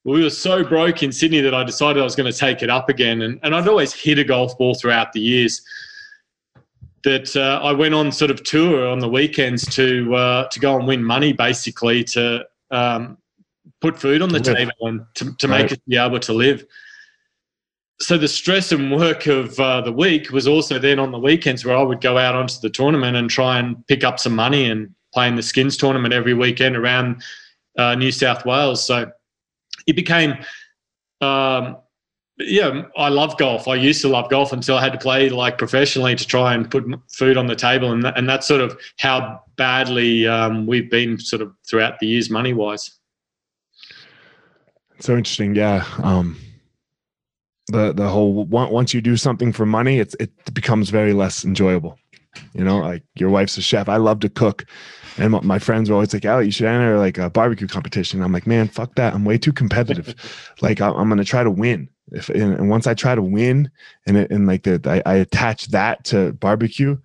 [0.04, 2.70] we were so broke in sydney that i decided i was going to take it
[2.70, 5.62] up again and, and i'd always hit a golf ball throughout the years
[7.04, 10.76] that uh, i went on sort of tour on the weekends to uh, to go
[10.76, 13.18] and win money basically to um,
[13.82, 15.62] put food on the table and to, to right.
[15.62, 16.64] make us be able to live.
[18.00, 21.64] So the stress and work of uh, the week was also then on the weekends
[21.64, 24.70] where I would go out onto the tournament and try and pick up some money
[24.70, 27.22] and play in the skins tournament every weekend around
[27.78, 28.84] uh, New South Wales.
[28.84, 29.10] So
[29.86, 30.34] it became,
[31.20, 31.76] um,
[32.38, 33.68] yeah, I love golf.
[33.68, 36.70] I used to love golf until I had to play like professionally to try and
[36.70, 40.90] put food on the table, and that, and that's sort of how badly um, we've
[40.90, 42.98] been sort of throughout the years, money wise
[45.02, 46.36] so interesting yeah um
[47.68, 51.98] the the whole once you do something for money it's it becomes very less enjoyable.
[52.54, 53.88] You know like your wife's a chef.
[53.88, 54.64] I love to cook
[55.18, 58.32] and my friends were always like "Ali, you should enter like a barbecue competition i'm
[58.32, 60.14] like man fuck that i'm way too competitive
[60.62, 63.70] like i'm gonna try to win if and once i try to win
[64.06, 66.96] and it, and like the I, I attach that to barbecue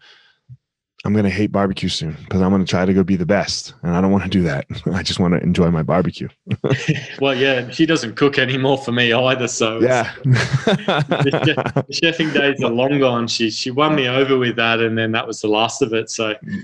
[1.08, 3.96] I'm gonna hate barbecue soon because I'm gonna try to go be the best, and
[3.96, 4.65] I don't want to do that.
[4.93, 6.28] I just want to enjoy my barbecue.
[7.22, 9.48] well, yeah, she doesn't cook anymore for me either.
[9.48, 13.28] So yeah, the, chefing days are long gone.
[13.28, 16.10] She she won me over with that, and then that was the last of it.
[16.10, 16.63] So mm.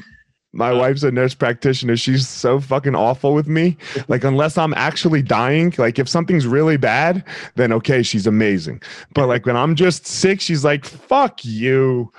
[0.53, 1.97] My wife's a nurse practitioner.
[1.97, 3.75] She's so fucking awful with me.
[4.07, 8.81] Like, unless I'm actually dying, like, if something's really bad, then okay, she's amazing.
[9.15, 12.11] But like, when I'm just sick, she's like, fuck you.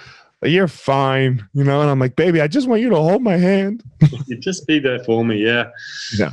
[0.42, 1.48] You're fine.
[1.54, 1.80] You know?
[1.80, 3.84] And I'm like, baby, I just want you to hold my hand.
[4.26, 5.36] you just be there for me.
[5.36, 5.70] Yeah.
[6.18, 6.32] Yeah.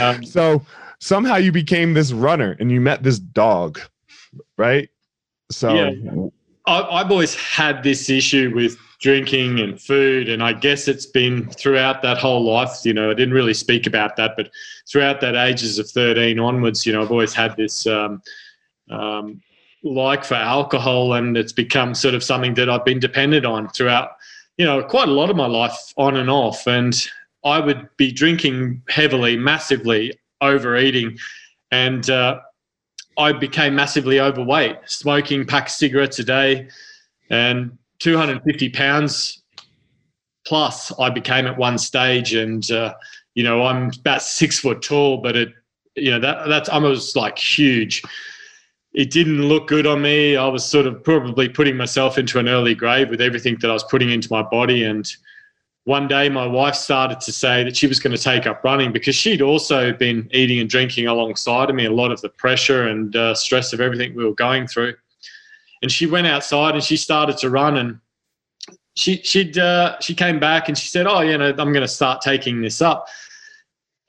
[0.00, 0.64] Um, so
[1.00, 3.78] somehow you became this runner and you met this dog,
[4.56, 4.88] right?
[5.50, 5.90] So, yeah.
[6.66, 10.28] I, I've always had this issue with drinking and food.
[10.28, 13.86] And I guess it's been throughout that whole life, you know, I didn't really speak
[13.86, 14.50] about that, but
[14.90, 18.22] throughout that ages of 13 onwards, you know, I've always had this um,
[18.90, 19.40] um,
[19.82, 24.10] like for alcohol and it's become sort of something that I've been dependent on throughout,
[24.56, 26.66] you know, quite a lot of my life on and off.
[26.66, 26.94] And
[27.44, 31.18] I would be drinking heavily, massively, overeating.
[31.70, 32.40] And, uh,
[33.18, 36.68] I became massively overweight, smoking pack of cigarettes a day,
[37.30, 39.42] and 250 pounds
[40.46, 42.94] plus I became at one stage, and uh,
[43.34, 45.52] you know I'm about six foot tall, but it
[45.96, 48.02] you know that that's I was like huge.
[48.94, 50.36] It didn't look good on me.
[50.36, 53.74] I was sort of probably putting myself into an early grave with everything that I
[53.74, 54.84] was putting into my body.
[54.84, 55.06] And
[55.84, 58.92] one day, my wife started to say that she was going to take up running
[58.92, 61.84] because she'd also been eating and drinking alongside of me.
[61.84, 64.94] A lot of the pressure and uh, stress of everything we were going through
[65.82, 68.00] and she went outside and she started to run and
[68.94, 71.88] she she'd uh, she came back and she said, "Oh, you know, I'm going to
[71.88, 73.06] start taking this up."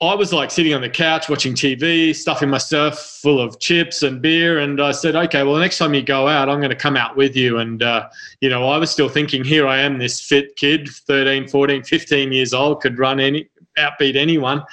[0.00, 4.22] I was like sitting on the couch watching TV, stuffing myself full of chips and
[4.22, 6.76] beer, and I said, "Okay, well, the next time you go out, I'm going to
[6.76, 8.08] come out with you." And uh,
[8.40, 12.32] you know, I was still thinking, here I am, this fit kid, 13, 14, 15
[12.32, 14.64] years old, could run any, outbeat anyone.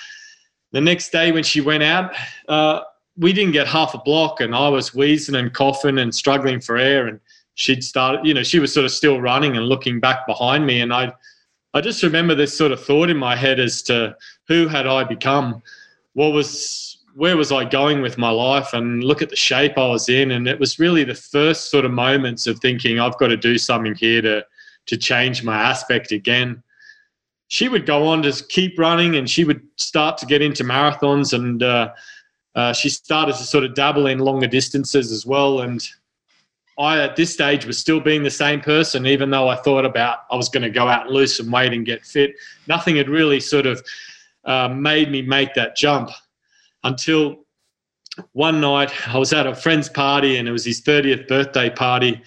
[0.71, 2.13] The next day when she went out,
[2.47, 2.81] uh,
[3.17, 6.78] we didn't get half a block and I was wheezing and coughing and struggling for
[6.78, 7.19] air and
[7.56, 10.82] she'd started, you know, she was sort of still running and looking back behind me.
[10.82, 11.13] And I,
[11.73, 14.15] I just remember this sort of thought in my head as to
[14.47, 15.62] who had I become?
[16.13, 18.73] What was, where was I going with my life?
[18.73, 20.32] And look at the shape I was in.
[20.32, 23.58] And it was really the first sort of moments of thinking, I've got to do
[23.58, 24.45] something here to,
[24.88, 26.62] to change my aspect again.
[27.47, 31.32] She would go on to keep running and she would start to get into marathons
[31.32, 31.89] and, uh,
[32.55, 35.61] uh, she started to sort of dabble in longer distances as well.
[35.61, 35.85] And
[36.79, 40.19] I, at this stage, was still being the same person, even though I thought about
[40.31, 42.33] I was going to go out and lose some weight and get fit.
[42.67, 43.83] Nothing had really sort of
[44.45, 46.09] uh, made me make that jump
[46.83, 47.45] until
[48.31, 52.21] one night I was at a friend's party and it was his 30th birthday party.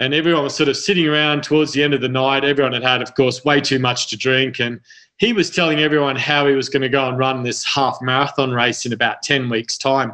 [0.00, 2.44] And everyone was sort of sitting around towards the end of the night.
[2.44, 4.60] Everyone had had, of course, way too much to drink.
[4.60, 4.80] And
[5.18, 8.52] he was telling everyone how he was going to go and run this half marathon
[8.52, 10.12] race in about 10 weeks' time.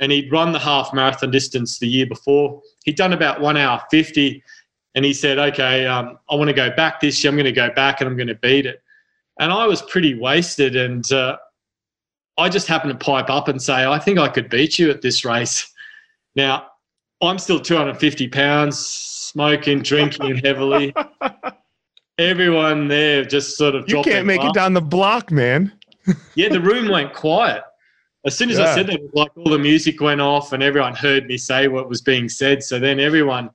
[0.00, 2.60] And he'd run the half marathon distance the year before.
[2.84, 4.42] He'd done about one hour 50.
[4.96, 7.30] And he said, okay, um, I want to go back this year.
[7.30, 8.82] I'm going to go back and I'm going to beat it.
[9.38, 10.74] And I was pretty wasted.
[10.74, 11.36] And uh,
[12.36, 15.00] I just happened to pipe up and say, I think I could beat you at
[15.00, 15.72] this race.
[16.34, 16.66] Now,
[17.22, 20.92] I'm still 250 pounds, smoking, drinking heavily.
[22.18, 25.72] Everyone there just sort of you can't make it down the block, man.
[26.34, 27.62] yeah, the room went quiet.
[28.26, 28.70] As soon as yeah.
[28.70, 31.88] I said that, like all the music went off and everyone heard me say what
[31.88, 32.62] was being said.
[32.62, 33.50] So then everyone,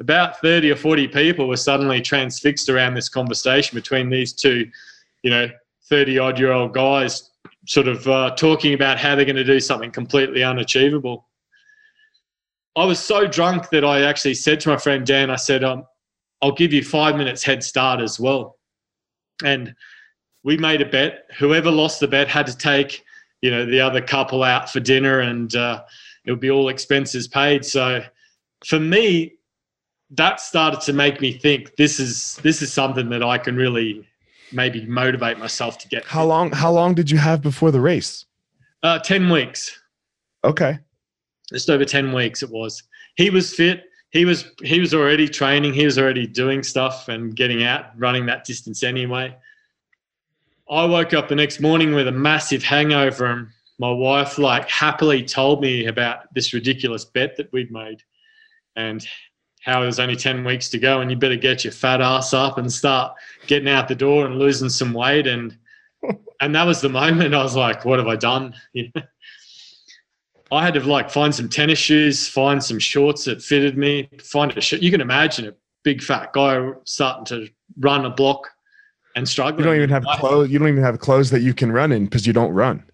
[0.00, 4.70] about 30 or 40 people were suddenly transfixed around this conversation between these two,
[5.22, 5.50] you know,
[5.88, 7.30] 30 odd year old guys
[7.66, 11.26] sort of uh, talking about how they're going to do something completely unachievable.
[12.76, 15.84] I was so drunk that I actually said to my friend Dan, I said, um,
[16.46, 18.56] I'll give you five minutes head start as well.
[19.44, 19.74] And
[20.44, 21.26] we made a bet.
[21.36, 23.04] Whoever lost the bet had to take,
[23.42, 25.82] you know, the other couple out for dinner, and uh,
[26.24, 27.64] it would be all expenses paid.
[27.64, 28.04] So,
[28.64, 29.32] for me,
[30.10, 34.06] that started to make me think this is this is something that I can really
[34.52, 36.04] maybe motivate myself to get.
[36.04, 36.52] How long?
[36.52, 38.24] How long did you have before the race?
[38.84, 39.76] Uh, ten weeks.
[40.44, 40.78] Okay.
[41.52, 42.84] Just over ten weeks it was.
[43.16, 43.82] He was fit
[44.16, 45.74] he was he was already training.
[45.74, 49.36] He was already doing stuff and getting out, running that distance anyway.
[50.68, 53.48] I woke up the next morning with a massive hangover, and
[53.78, 58.02] my wife like happily told me about this ridiculous bet that we'd made,
[58.74, 59.06] and
[59.62, 62.56] how was only ten weeks to go, and you better get your fat ass up
[62.56, 63.14] and start
[63.46, 65.56] getting out the door and losing some weight, and
[66.40, 68.54] and that was the moment I was like, what have I done?
[70.52, 74.56] I had to like find some tennis shoes, find some shorts that fitted me, find
[74.56, 74.80] a shirt.
[74.80, 77.48] You can imagine a big fat guy starting to
[77.80, 78.48] run a block
[79.16, 79.60] and struggling.
[79.60, 80.50] You don't even have clothes.
[80.50, 82.84] You don't even have clothes that you can run in because you don't run.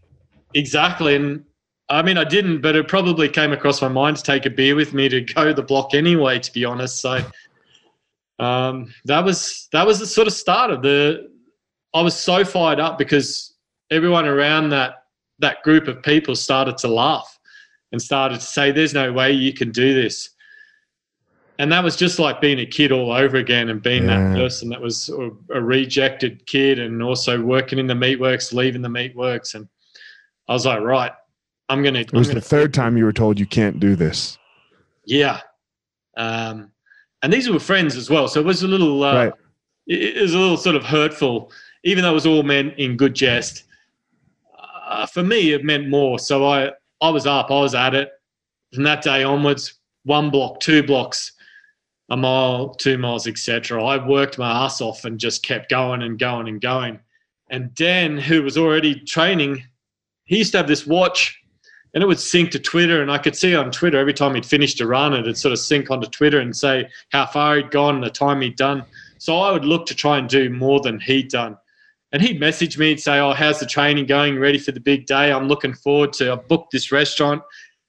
[0.55, 1.45] Exactly, and
[1.91, 4.75] I mean, I didn't, but it probably came across my mind to take a beer
[4.75, 6.39] with me to go the block anyway.
[6.39, 7.21] To be honest, so
[8.39, 11.31] um, that was that was the sort of start of the.
[11.93, 13.55] I was so fired up because
[13.91, 15.05] everyone around that
[15.41, 17.39] that group of people started to laugh
[17.93, 20.31] and started to say, "There's no way you can do this."
[21.59, 24.31] And that was just like being a kid all over again and being yeah.
[24.31, 28.89] that person that was a, rejected kid and also working in the meatworks, leaving the
[28.89, 29.55] meatworks.
[29.55, 29.69] And
[30.49, 31.13] I was like, right,
[31.69, 32.01] I'm going to.
[32.01, 34.39] It was the third time you were told you can't do this.
[35.05, 35.41] Yeah.
[36.17, 36.73] Um,
[37.23, 38.29] and these were friends as well.
[38.29, 39.33] So it was a little, uh, right.
[39.87, 41.53] it, it was a little sort of hurtful,
[41.85, 43.65] even though it was all meant in good jest.
[44.59, 46.19] Uh, for me, it meant more.
[46.19, 46.73] So I,
[47.03, 48.13] I was up, I was at it.
[48.73, 51.33] From that day onwards, one block, two blocks,
[52.09, 53.85] a mile, two miles, etc.
[53.85, 57.01] I worked my ass off and just kept going and going and going.
[57.51, 59.65] And Dan, who was already training,
[60.25, 61.39] he used to have this watch
[61.95, 63.03] and it would sync to Twitter.
[63.03, 65.59] And I could see on Twitter every time he'd finished a run, it'd sort of
[65.59, 68.85] sync onto Twitter and say how far he'd gone and the time he'd done.
[69.19, 71.57] So I would look to try and do more than he'd done.
[72.13, 74.39] And he'd message me and say, Oh, how's the training going?
[74.39, 75.33] Ready for the big day?
[75.33, 77.43] I'm looking forward to, I booked this restaurant.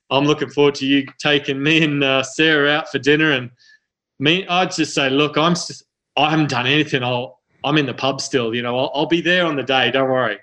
[0.10, 3.32] I'm looking forward to you taking me and uh, Sarah out for dinner.
[3.32, 3.52] And
[4.20, 5.84] me, I'd just say, Look, I'm, just,
[6.16, 7.04] I haven't done anything.
[7.04, 8.56] I'll, I'm in the pub still.
[8.56, 9.92] You know, I'll, I'll be there on the day.
[9.92, 10.38] Don't worry.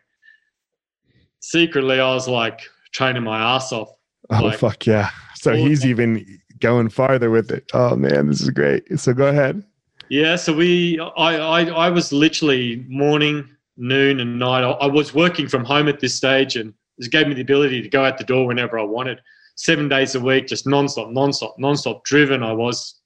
[1.40, 2.60] Secretly, I was like,
[2.92, 3.90] training my ass off.
[4.30, 5.10] Oh like, fuck yeah!
[5.34, 7.70] So he's even going farther with it.
[7.72, 8.98] Oh man, this is great.
[8.98, 9.64] So go ahead.
[10.08, 13.48] Yeah, so we, I, I, I was literally morning,
[13.80, 14.62] noon, and night.
[14.62, 17.82] I, I was working from home at this stage, and this gave me the ability
[17.82, 19.20] to go out the door whenever I wanted.
[19.56, 22.42] Seven days a week, just nonstop, nonstop, nonstop driven.
[22.42, 23.00] I was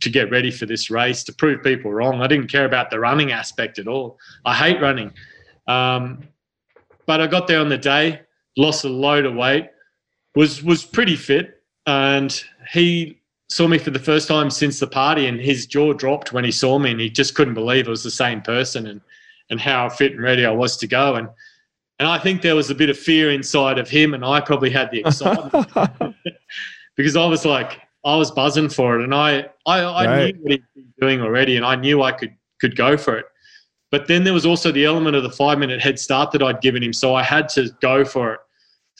[0.00, 2.20] to get ready for this race to prove people wrong.
[2.20, 4.18] I didn't care about the running aspect at all.
[4.44, 5.12] I hate running,
[5.66, 6.28] um,
[7.06, 8.20] but I got there on the day
[8.56, 9.68] lost a load of weight,
[10.34, 15.26] was was pretty fit, and he saw me for the first time since the party,
[15.26, 18.02] and his jaw dropped when he saw me, and he just couldn't believe it was
[18.02, 19.00] the same person, and
[19.50, 21.28] and how fit and ready I was to go, and
[21.98, 24.70] and I think there was a bit of fear inside of him, and I probably
[24.70, 26.14] had the excitement
[26.96, 30.34] because I was like I was buzzing for it, and I I, I right.
[30.36, 33.26] knew what he'd been doing already, and I knew I could could go for it.
[33.90, 36.60] But then there was also the element of the five minute head start that I'd
[36.60, 38.40] given him, so I had to go for it.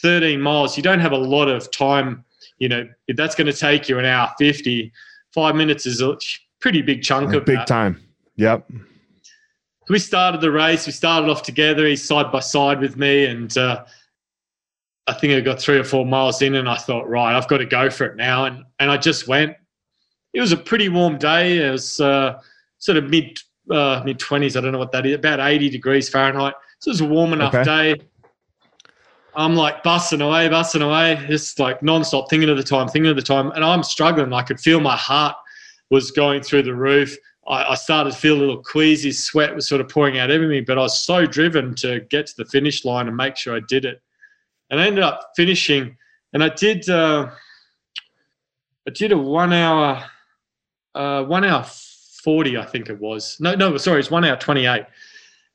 [0.01, 2.23] 13 miles, you don't have a lot of time.
[2.59, 4.91] You know, if that's going to take you an hour 50,
[5.33, 6.17] five minutes is a
[6.59, 7.67] pretty big chunk of big that.
[7.67, 8.01] time.
[8.35, 8.71] Yep.
[9.89, 10.85] We started the race.
[10.85, 11.85] We started off together.
[11.85, 13.85] He's side by side with me, and uh,
[15.07, 17.57] I think I got three or four miles in, and I thought, right, I've got
[17.59, 19.55] to go for it now, and and I just went.
[20.33, 21.65] It was a pretty warm day.
[21.65, 22.39] It was uh,
[22.79, 23.39] sort of mid
[23.71, 24.57] uh, mid twenties.
[24.57, 25.15] I don't know what that is.
[25.15, 26.53] About eighty degrees Fahrenheit.
[26.79, 27.63] So it was a warm enough okay.
[27.95, 28.03] day.
[29.35, 33.15] I'm like busting away, busting away, just like nonstop, thinking of the time, thinking of
[33.15, 34.33] the time, and I'm struggling.
[34.33, 35.35] I could feel my heart
[35.89, 37.15] was going through the roof.
[37.47, 40.41] I, I started to feel a little queasy, sweat was sort of pouring out of
[40.41, 43.55] me, but I was so driven to get to the finish line and make sure
[43.55, 44.01] I did it.
[44.69, 45.97] And I ended up finishing,
[46.33, 46.89] and I did.
[46.89, 47.29] Uh,
[48.87, 50.03] I did a one hour,
[50.95, 51.65] uh, one hour
[52.23, 53.37] forty, I think it was.
[53.39, 54.85] No, no, sorry, it's one hour twenty eight,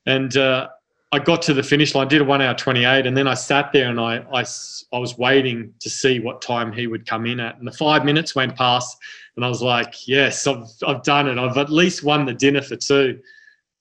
[0.05, 0.69] and uh,
[1.13, 3.71] I got to the finish line, did a one hour 28, and then I sat
[3.71, 4.43] there and I, I,
[4.91, 7.55] I was waiting to see what time he would come in at.
[7.59, 8.97] And the five minutes went past,
[9.35, 11.37] and I was like, yes, I've, I've done it.
[11.37, 13.19] I've at least won the dinner for two.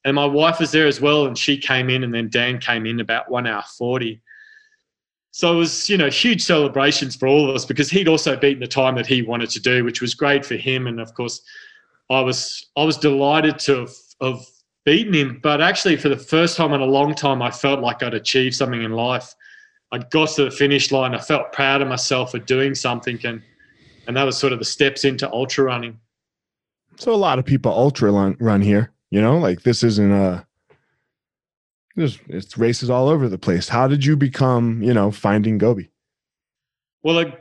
[0.04, 2.84] And my wife was there as well, and she came in, and then Dan came
[2.84, 4.20] in about one hour 40.
[5.30, 8.60] So it was, you know, huge celebrations for all of us because he'd also beaten
[8.60, 10.86] the time that he wanted to do, which was great for him.
[10.86, 11.40] And of course,
[12.10, 14.44] I was I was delighted to have, have
[14.84, 15.40] beaten him.
[15.42, 18.54] But actually, for the first time in a long time, I felt like I'd achieved
[18.54, 19.34] something in life.
[19.92, 21.14] I got to the finish line.
[21.14, 23.42] I felt proud of myself for doing something, and
[24.06, 25.98] and that was sort of the steps into ultra running.
[26.96, 28.92] So a lot of people ultra run here.
[29.10, 30.46] You know, like this isn't a.
[31.94, 33.68] There's it's races all over the place.
[33.68, 35.90] How did you become, you know, finding Gobi?
[37.02, 37.36] Well, I,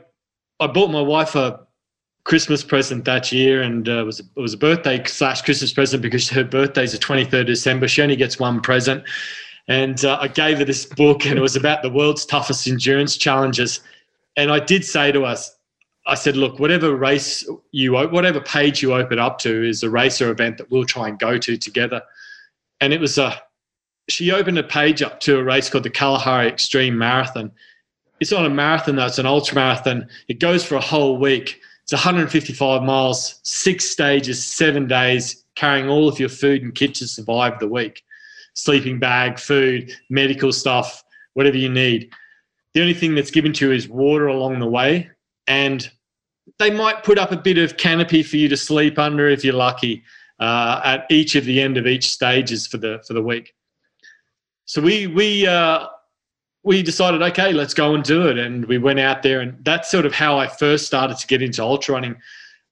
[0.60, 1.61] I bought my wife a
[2.24, 6.28] Christmas present that year, and uh, was it was a birthday slash Christmas present because
[6.30, 7.88] her birthday is the twenty third December.
[7.88, 9.04] She only gets one present,
[9.68, 13.16] and uh, I gave her this book, and it was about the world's toughest endurance
[13.16, 13.80] challenges.
[14.36, 15.56] And I did say to us,
[16.06, 20.20] I said, look, whatever race you whatever page you open up to is a race
[20.20, 22.02] or event that we'll try and go to together.
[22.80, 23.40] And it was a
[24.08, 27.52] she opened a page up to a race called the Kalahari Extreme Marathon.
[28.20, 30.08] It's not a marathon though; it's an ultra marathon.
[30.28, 36.08] It goes for a whole week it's 155 miles, six stages, seven days, carrying all
[36.08, 38.02] of your food and kit to survive the week.
[38.54, 41.02] sleeping bag, food, medical stuff,
[41.32, 42.12] whatever you need.
[42.74, 45.10] The only thing that's given to you is water along the way.
[45.46, 45.90] And
[46.58, 49.54] they might put up a bit of canopy for you to sleep under if you're
[49.54, 50.02] lucky
[50.38, 53.54] uh, at each of the end of each stages for the for the week.
[54.64, 55.86] So we we uh,
[56.64, 59.90] we decided, okay, let's go and do it, and we went out there, and that's
[59.90, 62.16] sort of how I first started to get into ultra running.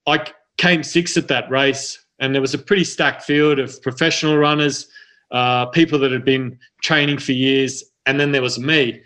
[0.07, 0.27] I
[0.59, 4.89] came sixth at that race, and there was a pretty stacked field of professional runners,
[5.33, 9.03] uh, people that had been training for years, and then there was me.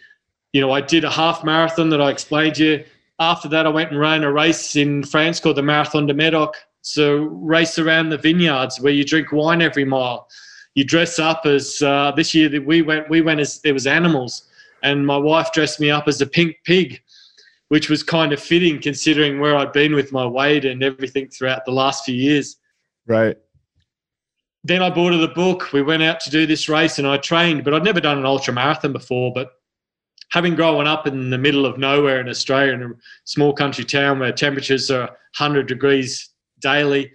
[0.52, 2.84] You know, I did a half marathon that I explained to you.
[3.18, 6.56] After that, I went and ran a race in France called the Marathon de Medoc.
[6.82, 10.28] So race around the vineyards where you drink wine every mile.
[10.74, 13.08] You dress up as uh, this year that we went.
[13.08, 14.48] We went as there was animals,
[14.84, 17.00] and my wife dressed me up as a pink pig,
[17.68, 21.64] which was kind of fitting considering where I'd been with my weight and everything throughout
[21.64, 22.56] the last few years.
[23.06, 23.36] Right.
[24.62, 25.72] Then I bought her the book.
[25.72, 28.26] We went out to do this race, and I trained, but I'd never done an
[28.26, 29.32] ultra marathon before.
[29.32, 29.52] But
[30.30, 32.90] having grown up in the middle of nowhere in Australia, in a
[33.24, 35.08] small country town where temperatures are
[35.38, 36.30] 100 degrees
[36.60, 37.10] daily,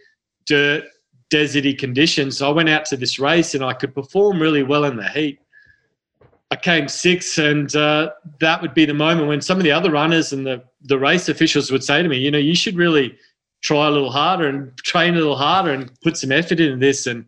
[0.45, 0.83] dirt,
[1.31, 2.41] deserty conditions.
[2.41, 5.39] I went out to this race and I could perform really well in the heat.
[6.51, 9.91] I came sixth, and uh, that would be the moment when some of the other
[9.91, 13.15] runners and the, the race officials would say to me, you know, you should really
[13.61, 17.05] try a little harder and train a little harder and put some effort into this.
[17.05, 17.25] And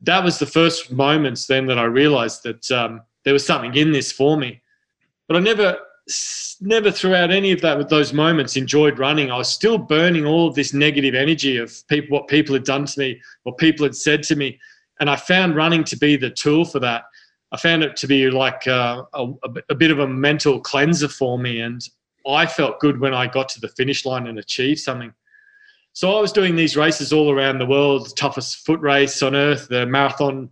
[0.00, 3.92] that was the first moments then that I realized that um, there was something in
[3.92, 4.62] this for me.
[5.28, 5.78] But I never
[6.60, 9.30] never throughout any of that with those moments enjoyed running.
[9.30, 12.86] I was still burning all of this negative energy of people, what people had done
[12.86, 14.58] to me, what people had said to me,
[15.00, 17.04] and I found running to be the tool for that.
[17.52, 19.28] I found it to be like uh, a,
[19.68, 21.86] a, bit of a mental cleanser for me, and
[22.26, 25.12] I felt good when I got to the finish line and achieved something.
[25.92, 29.36] So I was doing these races all around the world, the toughest foot race on
[29.36, 30.48] earth, the marathon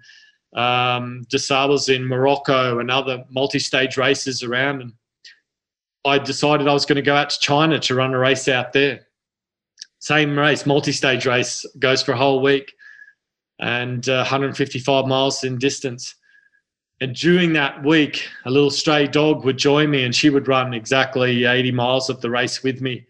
[0.54, 4.82] um, des Sables in Morocco, and other multi-stage races around.
[4.82, 4.92] And
[6.04, 8.74] I decided I was going to go out to China to run a race out
[8.74, 9.06] there.
[10.00, 12.74] Same race, multi-stage race, goes for a whole week,
[13.58, 16.16] and uh, 155 miles in distance.
[17.00, 20.74] And during that week, a little stray dog would join me, and she would run
[20.74, 23.06] exactly 80 miles of the race with me.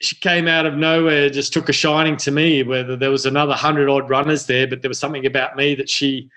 [0.00, 2.64] She came out of nowhere, just took a shining to me.
[2.64, 5.88] Whether there was another hundred odd runners there, but there was something about me that
[5.88, 6.28] she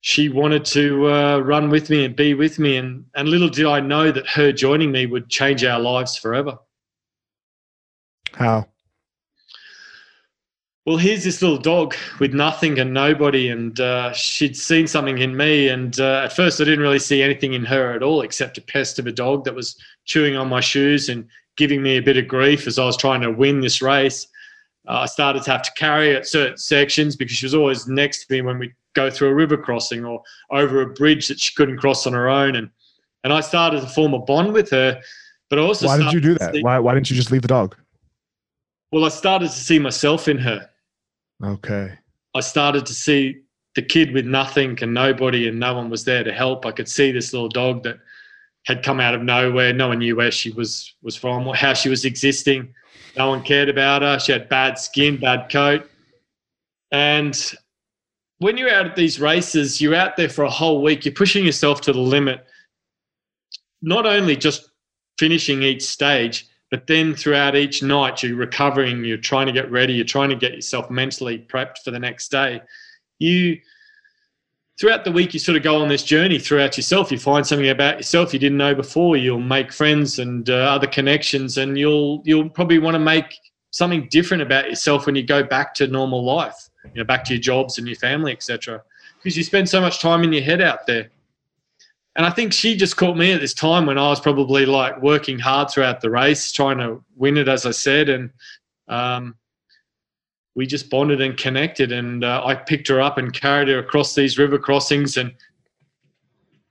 [0.00, 2.76] she wanted to uh, run with me and be with me.
[2.76, 6.58] And, and little did I know that her joining me would change our lives forever.
[8.32, 8.66] How?
[10.88, 15.36] Well, here's this little dog with nothing and nobody, and uh, she'd seen something in
[15.36, 15.68] me.
[15.68, 18.62] And uh, at first, I didn't really see anything in her at all, except a
[18.62, 19.76] pest of a dog that was
[20.06, 21.28] chewing on my shoes and
[21.58, 24.28] giving me a bit of grief as I was trying to win this race.
[24.88, 28.24] Uh, I started to have to carry at certain sections because she was always next
[28.24, 31.54] to me when we go through a river crossing or over a bridge that she
[31.54, 32.56] couldn't cross on her own.
[32.56, 32.70] And
[33.24, 34.98] and I started to form a bond with her.
[35.50, 36.54] But I also why did you do that?
[36.54, 37.76] See, why why didn't you just leave the dog?
[38.90, 40.66] Well, I started to see myself in her.
[41.42, 41.92] Okay.
[42.34, 43.38] I started to see
[43.74, 46.66] the kid with nothing and nobody, and no one was there to help.
[46.66, 47.98] I could see this little dog that
[48.66, 49.72] had come out of nowhere.
[49.72, 52.74] No one knew where she was was from or how she was existing.
[53.16, 54.18] No one cared about her.
[54.18, 55.88] She had bad skin, bad coat,
[56.90, 57.54] and
[58.38, 61.44] when you're out at these races, you're out there for a whole week, you're pushing
[61.44, 62.46] yourself to the limit,
[63.82, 64.70] not only just
[65.18, 69.94] finishing each stage, but then throughout each night, you're recovering, you're trying to get ready,
[69.94, 72.60] you're trying to get yourself mentally prepped for the next day.
[73.18, 73.58] You,
[74.78, 77.10] throughout the week, you sort of go on this journey throughout yourself.
[77.10, 79.16] You find something about yourself you didn't know before.
[79.16, 83.38] You'll make friends and uh, other connections, and you'll you'll probably want to make
[83.70, 87.34] something different about yourself when you go back to normal life you know, back to
[87.34, 88.82] your jobs and your family, etc.
[89.16, 91.10] Because you spend so much time in your head out there.
[92.18, 95.00] And I think she just caught me at this time when I was probably like
[95.00, 98.08] working hard throughout the race, trying to win it, as I said.
[98.08, 98.30] And
[98.88, 99.36] um,
[100.56, 101.92] we just bonded and connected.
[101.92, 105.16] And uh, I picked her up and carried her across these river crossings.
[105.16, 105.32] And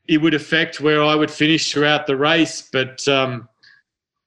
[0.10, 2.68] it would affect where I would finish throughout the race.
[2.70, 3.48] But um,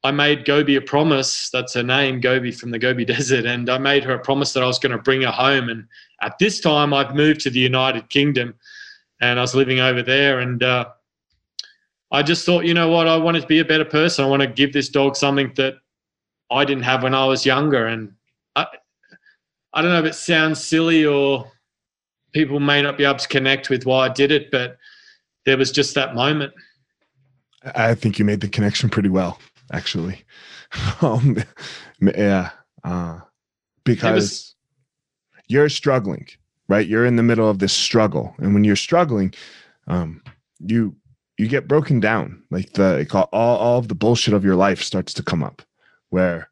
[0.03, 1.51] I made Gobi a promise.
[1.51, 3.45] That's her name, Gobi from the Gobi Desert.
[3.45, 5.69] And I made her a promise that I was going to bring her home.
[5.69, 5.87] And
[6.23, 8.55] at this time, I've moved to the United Kingdom
[9.21, 10.39] and I was living over there.
[10.39, 10.87] And uh,
[12.11, 13.07] I just thought, you know what?
[13.07, 14.25] I wanted to be a better person.
[14.25, 15.75] I want to give this dog something that
[16.51, 17.87] I didn't have when I was younger.
[17.87, 18.13] And
[18.57, 18.67] I,
[19.73, 21.51] I don't know if it sounds silly or
[22.33, 24.77] people may not be able to connect with why I did it, but
[25.47, 26.53] there was just that moment.
[27.75, 29.39] I think you made the connection pretty well
[29.73, 30.25] actually.
[31.01, 31.37] um,
[32.01, 32.51] yeah,
[32.85, 33.21] uh,
[33.85, 34.55] because was,
[35.49, 36.29] you're struggling,
[36.69, 36.87] right?
[36.87, 39.35] You're in the middle of this struggle, and when you're struggling,
[39.87, 40.23] um,
[40.61, 40.95] you
[41.41, 42.43] you get broken down.
[42.51, 45.63] Like the all all of the bullshit of your life starts to come up,
[46.11, 46.51] where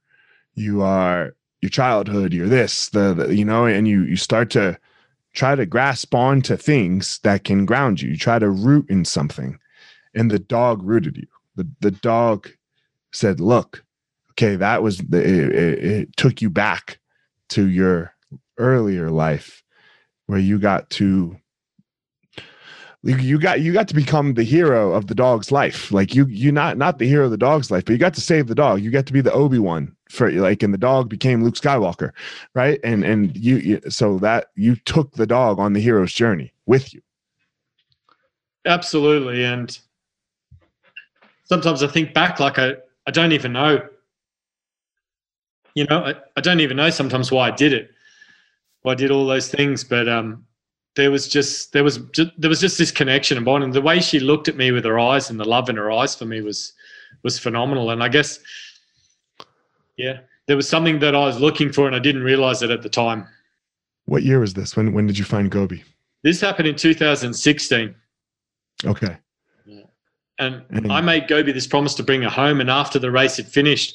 [0.54, 4.78] you are your childhood, you're this, the, the you know, and you you start to
[5.34, 8.10] try to grasp on to things that can ground you.
[8.10, 9.58] You try to root in something,
[10.14, 11.26] and the dog rooted you.
[11.56, 12.48] The the dog
[13.12, 13.84] said, "Look,
[14.32, 16.98] okay, that was the, it, it, it took you back
[17.50, 18.14] to your
[18.56, 19.62] earlier life
[20.26, 21.36] where you got to
[23.08, 25.90] you got you got to become the hero of the dog's life.
[25.92, 28.20] Like you you not not the hero of the dog's life but you got to
[28.20, 28.80] save the dog.
[28.80, 32.12] You got to be the obi-wan for like and the dog became luke skywalker
[32.54, 32.80] right?
[32.84, 36.94] And and you, you so that you took the dog on the hero's journey with
[36.94, 37.00] you.
[38.66, 39.44] Absolutely.
[39.44, 39.78] And
[41.48, 42.74] sometimes i think back like i
[43.06, 43.80] i don't even know
[45.74, 47.90] you know i, I don't even know sometimes why i did it
[48.82, 50.44] why i did all those things but um
[50.98, 53.80] there was just there was just, there was just this connection and bond, and the
[53.80, 56.24] way she looked at me with her eyes and the love in her eyes for
[56.24, 56.72] me was
[57.22, 57.90] was phenomenal.
[57.90, 58.40] And I guess,
[59.96, 62.82] yeah, there was something that I was looking for, and I didn't realize it at
[62.82, 63.28] the time.
[64.06, 64.76] What year was this?
[64.76, 65.84] When when did you find Gobi?
[66.24, 67.94] This happened in 2016.
[68.84, 69.16] Okay.
[69.66, 69.82] Yeah.
[70.40, 73.36] And, and I made Gobi this promise to bring her home, and after the race
[73.36, 73.94] had finished,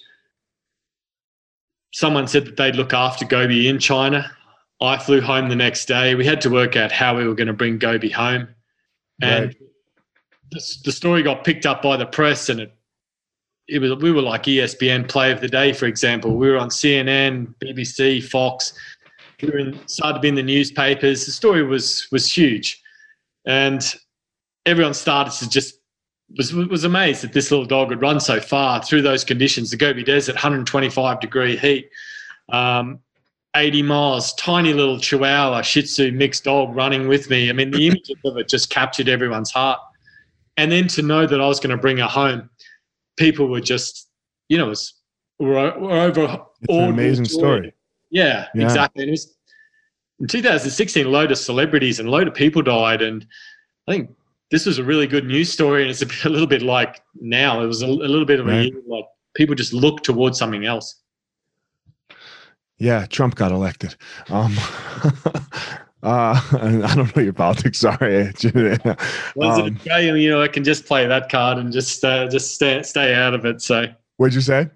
[1.91, 4.31] someone said that they'd look after Gobi in China.
[4.83, 6.13] I flew home the next day.
[6.15, 8.47] We had to work out how we were going to bring Gobi home.
[9.21, 9.57] And right.
[10.51, 12.75] the, the story got picked up by the press and it,
[13.67, 16.35] it was, we were like ESPN play of the day, for example.
[16.35, 18.73] We were on CNN, BBC, Fox.
[19.41, 21.25] We were in, started to be in the newspapers.
[21.25, 22.81] The story was, was huge.
[23.45, 23.81] And
[24.65, 25.79] everyone started to just
[26.37, 29.69] was was amazed that this little dog would run so far through those conditions.
[29.69, 31.89] The Gobi Desert, 125 degree heat.
[32.49, 32.99] Um,
[33.55, 37.49] 80 miles, tiny little Chihuahua Shih Tzu mixed dog running with me.
[37.49, 39.79] I mean, the images of it just captured everyone's heart.
[40.57, 42.49] And then to know that I was going to bring her home,
[43.17, 44.09] people were just,
[44.49, 44.93] you know, it was,
[45.39, 46.41] were, were over.
[46.61, 47.73] It's an amazing story.
[48.09, 49.03] Yeah, yeah, exactly.
[49.03, 49.35] And it was
[50.19, 53.01] in 2016, a load of celebrities and a load of people died.
[53.01, 53.25] And
[53.87, 54.11] I think
[54.51, 55.81] this was a really good news story.
[55.81, 58.39] And it's a, bit, a little bit like now, it was a, a little bit
[58.39, 58.55] of right.
[58.55, 61.02] a year, like people just look towards something else.
[62.79, 63.95] Yeah, Trump got elected.
[64.29, 64.55] Um,
[66.03, 67.79] uh, I don't know your politics.
[67.79, 68.31] Sorry.
[69.35, 72.55] well, um, Australian, you know, I can just play that card and just uh, just
[72.55, 73.61] stay stay out of it.
[73.61, 73.85] So.
[74.17, 74.69] What'd you say?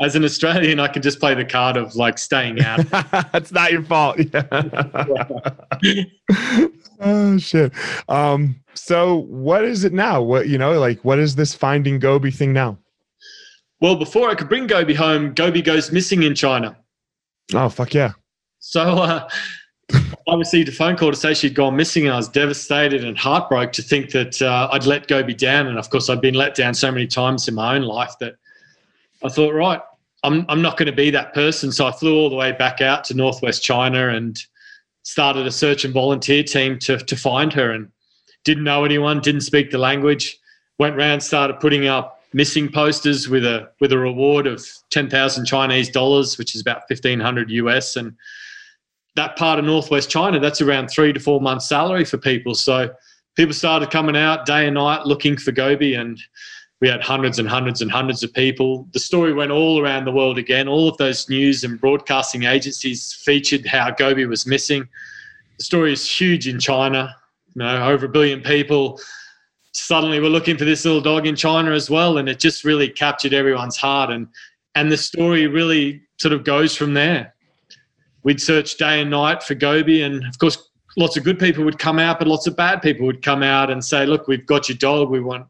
[0.00, 2.86] As an Australian, I can just play the card of like staying out.
[3.32, 4.18] That's not your fault.
[4.18, 6.04] Yeah.
[7.00, 7.72] oh shit.
[8.08, 8.56] Um.
[8.74, 10.22] So what is it now?
[10.22, 12.78] What you know, like what is this finding Gobi thing now?
[13.80, 16.76] Well, before I could bring Gobi home, Gobi goes missing in China.
[17.54, 18.12] Oh fuck yeah!
[18.58, 19.28] So uh,
[20.28, 23.18] I received a phone call to say she'd gone missing, and I was devastated and
[23.18, 25.66] heartbroken to think that uh, I'd let Gobi down.
[25.66, 28.36] And of course, I'd been let down so many times in my own life that
[29.24, 29.80] I thought, right,
[30.22, 31.72] I'm I'm not going to be that person.
[31.72, 34.38] So I flew all the way back out to northwest China and
[35.02, 37.72] started a search and volunteer team to to find her.
[37.72, 37.88] And
[38.44, 40.38] didn't know anyone, didn't speak the language.
[40.78, 45.90] Went around, started putting up missing posters with a with a reward of 10,000 Chinese
[45.90, 48.14] dollars, which is about 1500 US and
[49.16, 52.54] that part of northwest China that's around 3 to 4 months salary for people.
[52.54, 52.90] So
[53.36, 56.20] people started coming out day and night looking for Gobi and
[56.80, 58.88] we had hundreds and hundreds and hundreds of people.
[58.92, 60.66] The story went all around the world again.
[60.66, 64.88] All of those news and broadcasting agencies featured how Gobi was missing.
[65.58, 67.14] The story is huge in China.
[67.54, 68.98] You know, over a billion people
[69.72, 72.88] suddenly we're looking for this little dog in China as well, and it just really
[72.88, 74.10] captured everyone's heart.
[74.10, 74.28] And
[74.74, 77.34] and the story really sort of goes from there.
[78.22, 81.78] We'd search day and night for Gobi, and of course, lots of good people would
[81.78, 84.68] come out, but lots of bad people would come out and say, "Look, we've got
[84.68, 85.10] your dog.
[85.10, 85.46] We want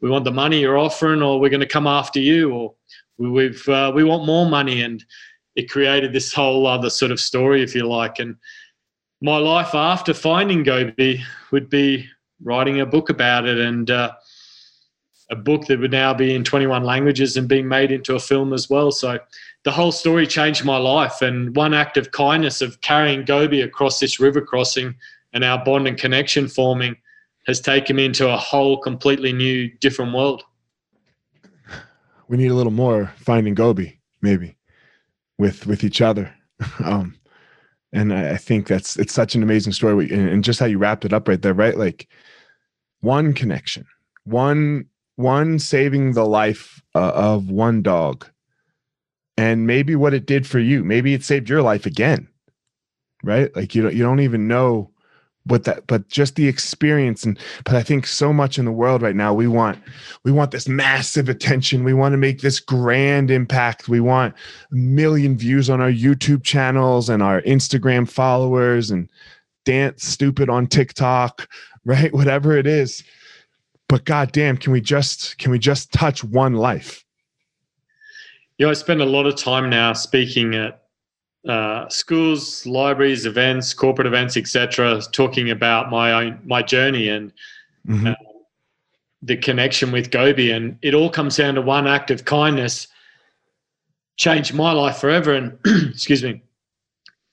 [0.00, 2.74] we want the money you're offering, or we're going to come after you, or
[3.18, 5.04] we've uh, we want more money." And
[5.54, 8.18] it created this whole other sort of story, if you like.
[8.18, 8.36] And
[9.20, 12.08] my life after finding Gobi would be
[12.42, 14.12] writing a book about it and uh,
[15.30, 18.52] a book that would now be in 21 languages and being made into a film
[18.52, 18.90] as well.
[18.90, 19.18] So
[19.64, 21.22] the whole story changed my life.
[21.22, 24.94] And one act of kindness of carrying Gobi across this river crossing
[25.32, 26.96] and our bond and connection forming
[27.46, 30.44] has taken me into a whole completely new, different world.
[32.28, 34.56] We need a little more finding Gobi, maybe,
[35.38, 36.32] with with each other.
[36.84, 37.16] um,
[37.92, 40.78] and I, I think that's it's such an amazing story, and, and just how you
[40.78, 41.76] wrapped it up right there, right?
[41.76, 42.08] Like
[43.02, 43.86] one connection,
[44.24, 44.86] one
[45.16, 48.26] one saving the life uh, of one dog,
[49.36, 50.82] and maybe what it did for you.
[50.82, 52.28] Maybe it saved your life again,
[53.22, 53.54] right?
[53.54, 54.92] Like you don't you don't even know
[55.44, 59.02] what that but just the experience and but i think so much in the world
[59.02, 59.78] right now we want
[60.24, 64.34] we want this massive attention we want to make this grand impact we want
[64.70, 69.10] a million views on our youtube channels and our instagram followers and
[69.64, 71.48] dance stupid on tiktok
[71.84, 73.04] right whatever it is
[73.88, 77.04] but god damn can we just can we just touch one life
[78.58, 80.82] you know i spend a lot of time now speaking at
[81.48, 87.32] uh, schools, libraries, events, corporate events, etc., talking about my own my journey and
[87.86, 88.08] mm-hmm.
[88.08, 88.14] uh,
[89.22, 92.88] the connection with Gobi, and it all comes down to one act of kindness,
[94.16, 95.34] changed my life forever.
[95.34, 95.58] And
[95.90, 96.42] excuse me,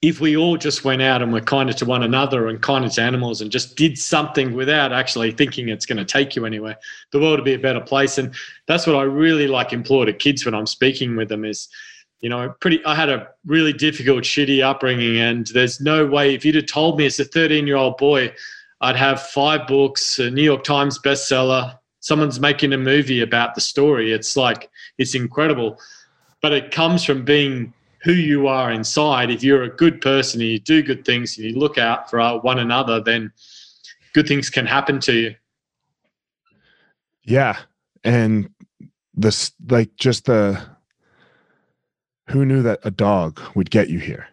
[0.02, 3.02] if we all just went out and were kinder to one another and kinder to
[3.02, 6.78] animals and just did something without actually thinking it's going to take you anywhere,
[7.12, 8.18] the world would be a better place.
[8.18, 8.34] And
[8.66, 11.68] that's what I really like implore to kids when I'm speaking with them is
[12.22, 12.84] you know, pretty.
[12.86, 16.98] I had a really difficult, shitty upbringing, and there's no way if you'd have told
[16.98, 18.34] me as a 13 year old boy,
[18.82, 23.62] I'd have five books, a New York Times bestseller, someone's making a movie about the
[23.62, 24.12] story.
[24.12, 25.80] It's like it's incredible,
[26.42, 29.30] but it comes from being who you are inside.
[29.30, 32.40] If you're a good person and you do good things and you look out for
[32.40, 33.32] one another, then
[34.14, 35.36] good things can happen to you.
[37.24, 37.58] Yeah,
[38.04, 38.50] and
[39.14, 40.60] this like just the
[42.30, 44.28] who knew that a dog would get you here?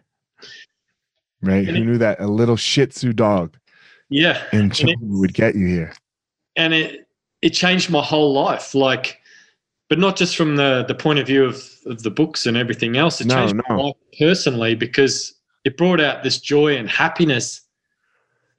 [1.41, 1.67] Right?
[1.67, 3.57] And who it, knew that a little Shih Tzu dog,
[4.09, 5.93] yeah, and, China would get you here?
[6.55, 7.07] And it
[7.41, 9.19] it changed my whole life, like,
[9.89, 12.97] but not just from the the point of view of, of the books and everything
[12.97, 13.21] else.
[13.21, 13.63] It no, changed no.
[13.69, 15.33] my life personally because
[15.63, 17.61] it brought out this joy and happiness.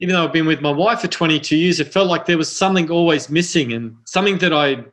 [0.00, 2.54] Even though I've been with my wife for 22 years, it felt like there was
[2.54, 4.84] something always missing and something that I,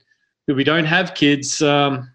[0.47, 1.61] that we don't have kids.
[1.61, 2.11] Um,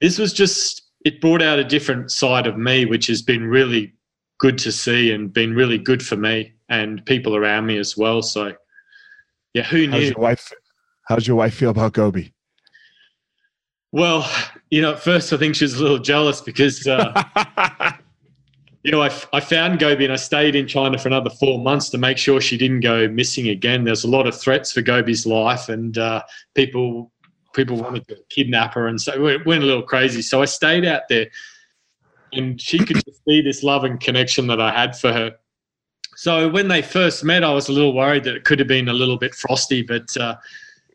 [0.00, 3.94] this was just it brought out a different side of me, which has been really
[4.38, 8.22] good to see and been really good for me and people around me as well.
[8.22, 8.54] So,
[9.54, 9.92] yeah, who knew?
[9.92, 10.52] How's your wife?
[11.08, 12.31] How's your wife feel about Gobi?
[13.92, 14.28] Well,
[14.70, 17.12] you know, at first I think she was a little jealous because, uh,
[18.82, 21.90] you know, I, I found Gobi and I stayed in China for another four months
[21.90, 23.84] to make sure she didn't go missing again.
[23.84, 26.22] There's a lot of threats for Gobi's life, and uh,
[26.54, 27.12] people
[27.52, 30.22] people wanted to kidnap her, and so it went a little crazy.
[30.22, 31.26] So I stayed out there,
[32.32, 35.36] and she could just see this love and connection that I had for her.
[36.16, 38.88] So when they first met, I was a little worried that it could have been
[38.88, 40.36] a little bit frosty, but uh,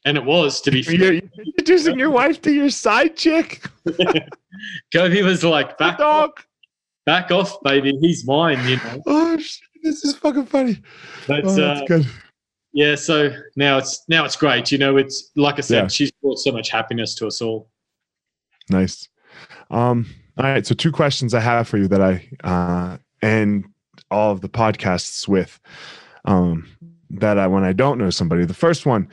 [0.08, 0.82] and it was to be.
[0.82, 3.64] You're introducing your wife to your side chick.
[4.94, 6.40] Gobi was like, "Back dog,
[7.06, 7.98] back off, baby.
[8.02, 9.04] He's mine." You know.
[9.06, 10.82] Oh, shit, this is fucking funny.
[11.28, 12.08] But oh, that's uh, good
[12.78, 14.72] yeah, so now it's now it's great.
[14.72, 15.88] You know, it's like I said, yeah.
[15.88, 17.72] she's brought so much happiness to us all.
[18.70, 19.10] Nice.
[19.72, 20.06] Um,
[20.38, 23.66] all right, so two questions I have for you that I uh, end
[24.12, 25.60] all of the podcasts with.
[26.26, 26.68] Um,
[27.10, 28.46] that I when I don't know somebody.
[28.46, 29.10] The first one,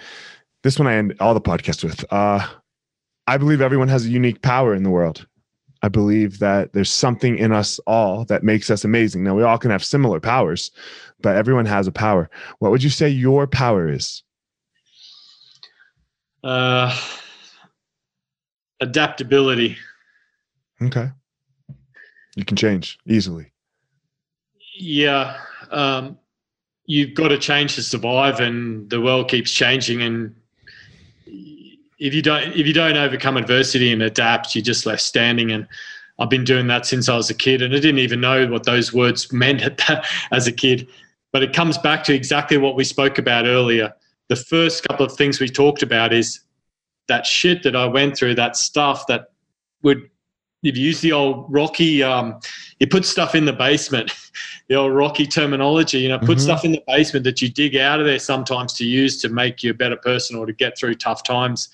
[0.65, 2.05] this one I end all the podcasts with.
[2.11, 2.45] Uh,
[3.29, 5.27] I believe everyone has a unique power in the world.
[5.83, 9.23] I believe that there's something in us all that makes us amazing.
[9.23, 10.71] Now, we all can have similar powers,
[11.21, 12.31] but everyone has a power.
[12.59, 14.23] What would you say your power is?
[16.43, 16.99] Uh,
[18.81, 19.77] adaptability.
[20.81, 21.11] Okay.
[22.37, 23.53] You can change easily.
[24.79, 25.37] Yeah.
[25.71, 26.19] Um,
[26.87, 30.01] you've got to change to survive, and the world keeps changing.
[30.01, 30.35] And
[31.99, 35.53] if you don't if you don't overcome adversity and adapt, you're just left standing.
[35.53, 35.67] And
[36.19, 38.65] I've been doing that since I was a kid, and I didn't even know what
[38.65, 39.63] those words meant
[40.31, 40.89] as a kid.
[41.33, 43.93] But it comes back to exactly what we spoke about earlier.
[44.29, 46.41] The first couple of things we talked about is
[47.09, 49.33] that shit that I went through, that stuff that
[49.83, 50.09] would
[50.65, 52.41] if you use the old Rocky, um,
[52.81, 54.13] you put stuff in the basement,
[54.69, 56.39] the old Rocky terminology, you know, put mm-hmm.
[56.39, 59.63] stuff in the basement that you dig out of there sometimes to use to make
[59.63, 61.69] you a better person or to get through tough times.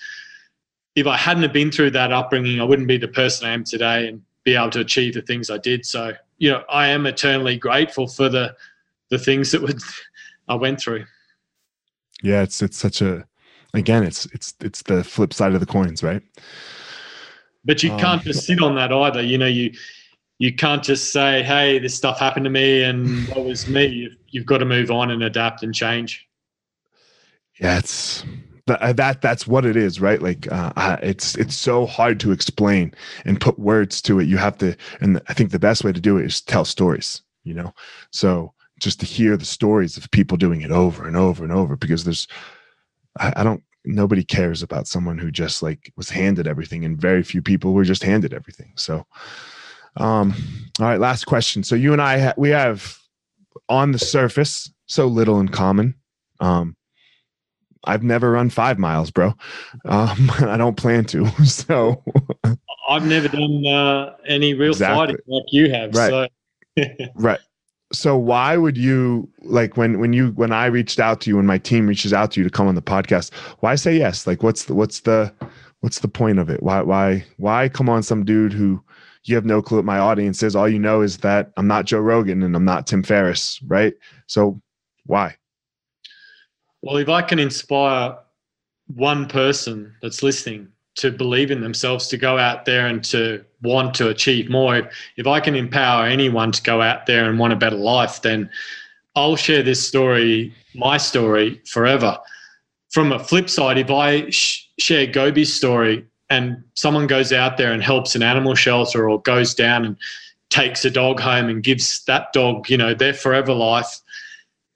[0.95, 3.63] If I hadn't have been through that upbringing, I wouldn't be the person I am
[3.63, 5.85] today and be able to achieve the things I did.
[5.85, 8.55] So, you know, I am eternally grateful for the
[9.09, 9.79] the things that would
[10.47, 11.05] I went through.
[12.23, 13.25] Yeah, it's it's such a
[13.73, 16.21] again, it's it's it's the flip side of the coins, right?
[17.63, 19.21] But you um, can't just sit on that either.
[19.21, 19.71] You know, you
[20.41, 24.17] you can't just say, "Hey, this stuff happened to me, and that was me." You've,
[24.29, 26.27] you've got to move on and adapt and change.
[27.59, 28.25] Yeah, it's
[28.65, 30.19] that, that that's what it is, right?
[30.19, 32.91] Like, uh, it's it's so hard to explain
[33.23, 34.27] and put words to it.
[34.27, 37.21] You have to, and I think the best way to do it is tell stories.
[37.43, 37.73] You know,
[38.09, 41.75] so just to hear the stories of people doing it over and over and over,
[41.75, 42.27] because there's,
[43.19, 47.21] I, I don't nobody cares about someone who just like was handed everything and very
[47.21, 49.03] few people were just handed everything so
[49.97, 50.33] Um,
[50.79, 51.63] all right, last question.
[51.63, 52.97] So you and I, ha- we have
[53.69, 55.95] on the surface so little in common.
[56.39, 56.75] Um,
[57.83, 59.33] I've never run five miles, bro.
[59.85, 61.25] Um, I don't plan to.
[61.45, 62.03] So
[62.89, 64.97] I've never done uh, any real Exactly.
[64.97, 65.95] fighting like you have.
[65.95, 66.29] Right.
[66.77, 66.85] So
[67.15, 67.39] right.
[67.93, 71.45] So why would you like when when you when I reached out to you when
[71.45, 73.33] my team reaches out to you to come on the podcast?
[73.59, 74.25] Why say yes?
[74.25, 75.33] Like what's the what's the
[75.81, 76.63] what's the point of it?
[76.63, 78.81] Why why why come on some dude who
[79.23, 80.55] you have no clue what my audience is?
[80.55, 83.93] All you know is that I'm not Joe Rogan and I'm not Tim Ferriss, right?
[84.27, 84.61] So
[85.05, 85.35] why?
[86.81, 88.17] Well, if I can inspire
[88.95, 93.93] one person that's listening to believe in themselves, to go out there and to want
[93.95, 97.55] to achieve more, if, I can empower anyone to go out there and want a
[97.55, 98.49] better life, then
[99.15, 102.17] I'll share this story, my story, forever.
[102.89, 107.73] From a flip side, if I sh- share Gobi's story and someone goes out there
[107.73, 109.97] and helps an animal shelter or goes down and
[110.49, 113.99] takes a dog home and gives that dog, you know, their forever life,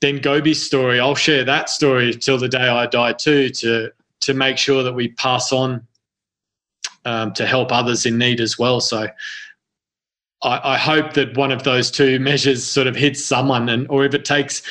[0.01, 3.91] then Gobi's story, I'll share that story till the day I die too, to
[4.22, 5.88] to make sure that we pass on
[7.06, 8.82] um, to help others in need as well.
[8.82, 9.08] So
[10.43, 14.03] I, I hope that one of those two measures sort of hits someone, and or
[14.03, 14.62] if it takes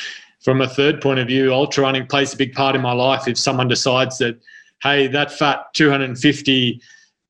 [0.41, 3.27] from a third point of view, ultra running plays a big part in my life.
[3.27, 4.39] If someone decides that,
[4.83, 6.81] hey, that fat 250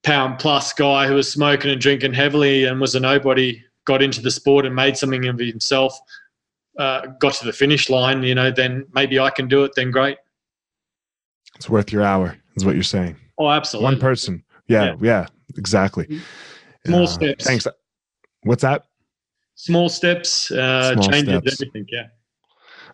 [0.04, 4.22] pound plus guy who was smoking and drinking heavily and was a nobody got into
[4.22, 5.98] the sport and made something of himself
[6.80, 9.72] uh, got to the finish line, you know, then maybe I can do it.
[9.76, 10.18] Then great.
[11.56, 13.16] It's worth your hour, is what you're saying.
[13.38, 13.86] Oh, absolutely.
[13.86, 14.44] One person.
[14.68, 15.28] Yeah, yeah,
[15.58, 16.20] exactly.
[16.86, 17.46] Small Uh, steps.
[17.46, 17.68] Thanks.
[18.44, 18.84] What's that?
[19.56, 21.62] Small steps uh, Small changes steps.
[21.62, 21.86] everything.
[21.90, 22.08] Yeah.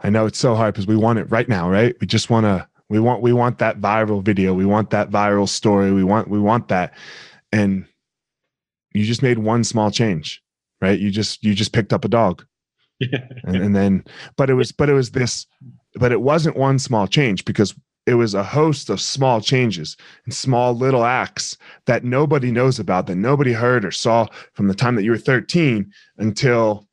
[0.04, 1.96] I know it's so hard because we want it right now, right?
[2.00, 4.54] We just want to we want we want that viral video.
[4.54, 5.94] We want that viral story.
[5.94, 6.94] We want we want that.
[7.54, 7.86] And
[8.94, 10.44] you just made one small change,
[10.82, 11.00] right?
[11.00, 12.46] You just you just picked up a dog.
[13.46, 14.04] And, and then
[14.38, 15.48] but it was but it was this
[15.96, 17.74] but it wasn't one small change because
[18.06, 23.08] it was a host of small changes and small little acts that nobody knows about
[23.08, 26.88] that nobody heard or saw from the time that you were 13 until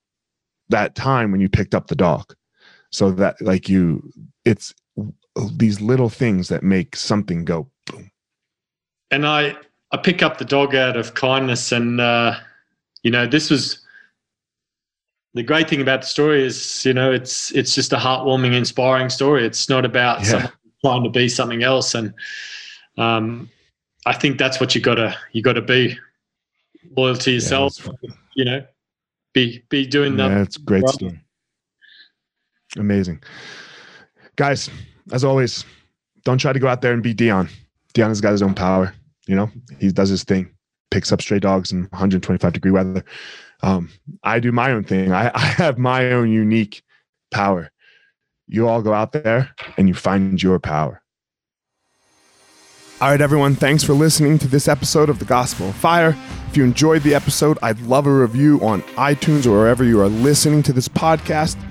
[0.70, 2.34] that time when you picked up the dog
[2.90, 4.10] so that like you
[4.46, 4.72] it's
[5.56, 8.10] these little things that make something go boom
[9.10, 9.56] and I
[9.92, 12.34] I pick up the dog out of kindness, and uh,
[13.02, 13.80] you know this was
[15.34, 19.08] the great thing about the story is you know it's it's just a heartwarming, inspiring
[19.08, 19.46] story.
[19.46, 20.26] It's not about Yeah.
[20.26, 20.52] someone
[20.84, 22.12] trying to be something else, and
[22.98, 23.48] um,
[24.04, 25.96] I think that's what you gotta you gotta be
[26.96, 27.78] loyal to yourself.
[27.78, 28.64] it's- you know,
[29.32, 30.30] be be doing that.
[30.30, 30.94] yeah, a great Right.
[30.94, 31.20] story
[32.76, 33.22] amazing
[34.36, 34.68] guys
[35.12, 35.64] as always
[36.24, 37.48] don't try to go out there and be dion.
[37.94, 38.92] Dion has got his own power
[39.28, 39.50] you know?
[39.78, 40.50] He does his thing
[40.90, 43.04] picks up stray dogs in 125 degree weather.
[43.62, 43.90] Um,
[44.24, 45.12] i do my own thing.
[45.12, 46.82] I, I have my own unique
[47.30, 47.70] power.
[48.48, 51.02] You all go out there and you find your power.
[53.00, 56.16] All right, everyone, thanks for listening to this episode of The Gospel of Fire.
[56.48, 60.08] If you enjoyed the episode, I'd love a review on iTunes or wherever you are
[60.08, 61.56] listening to this podcast.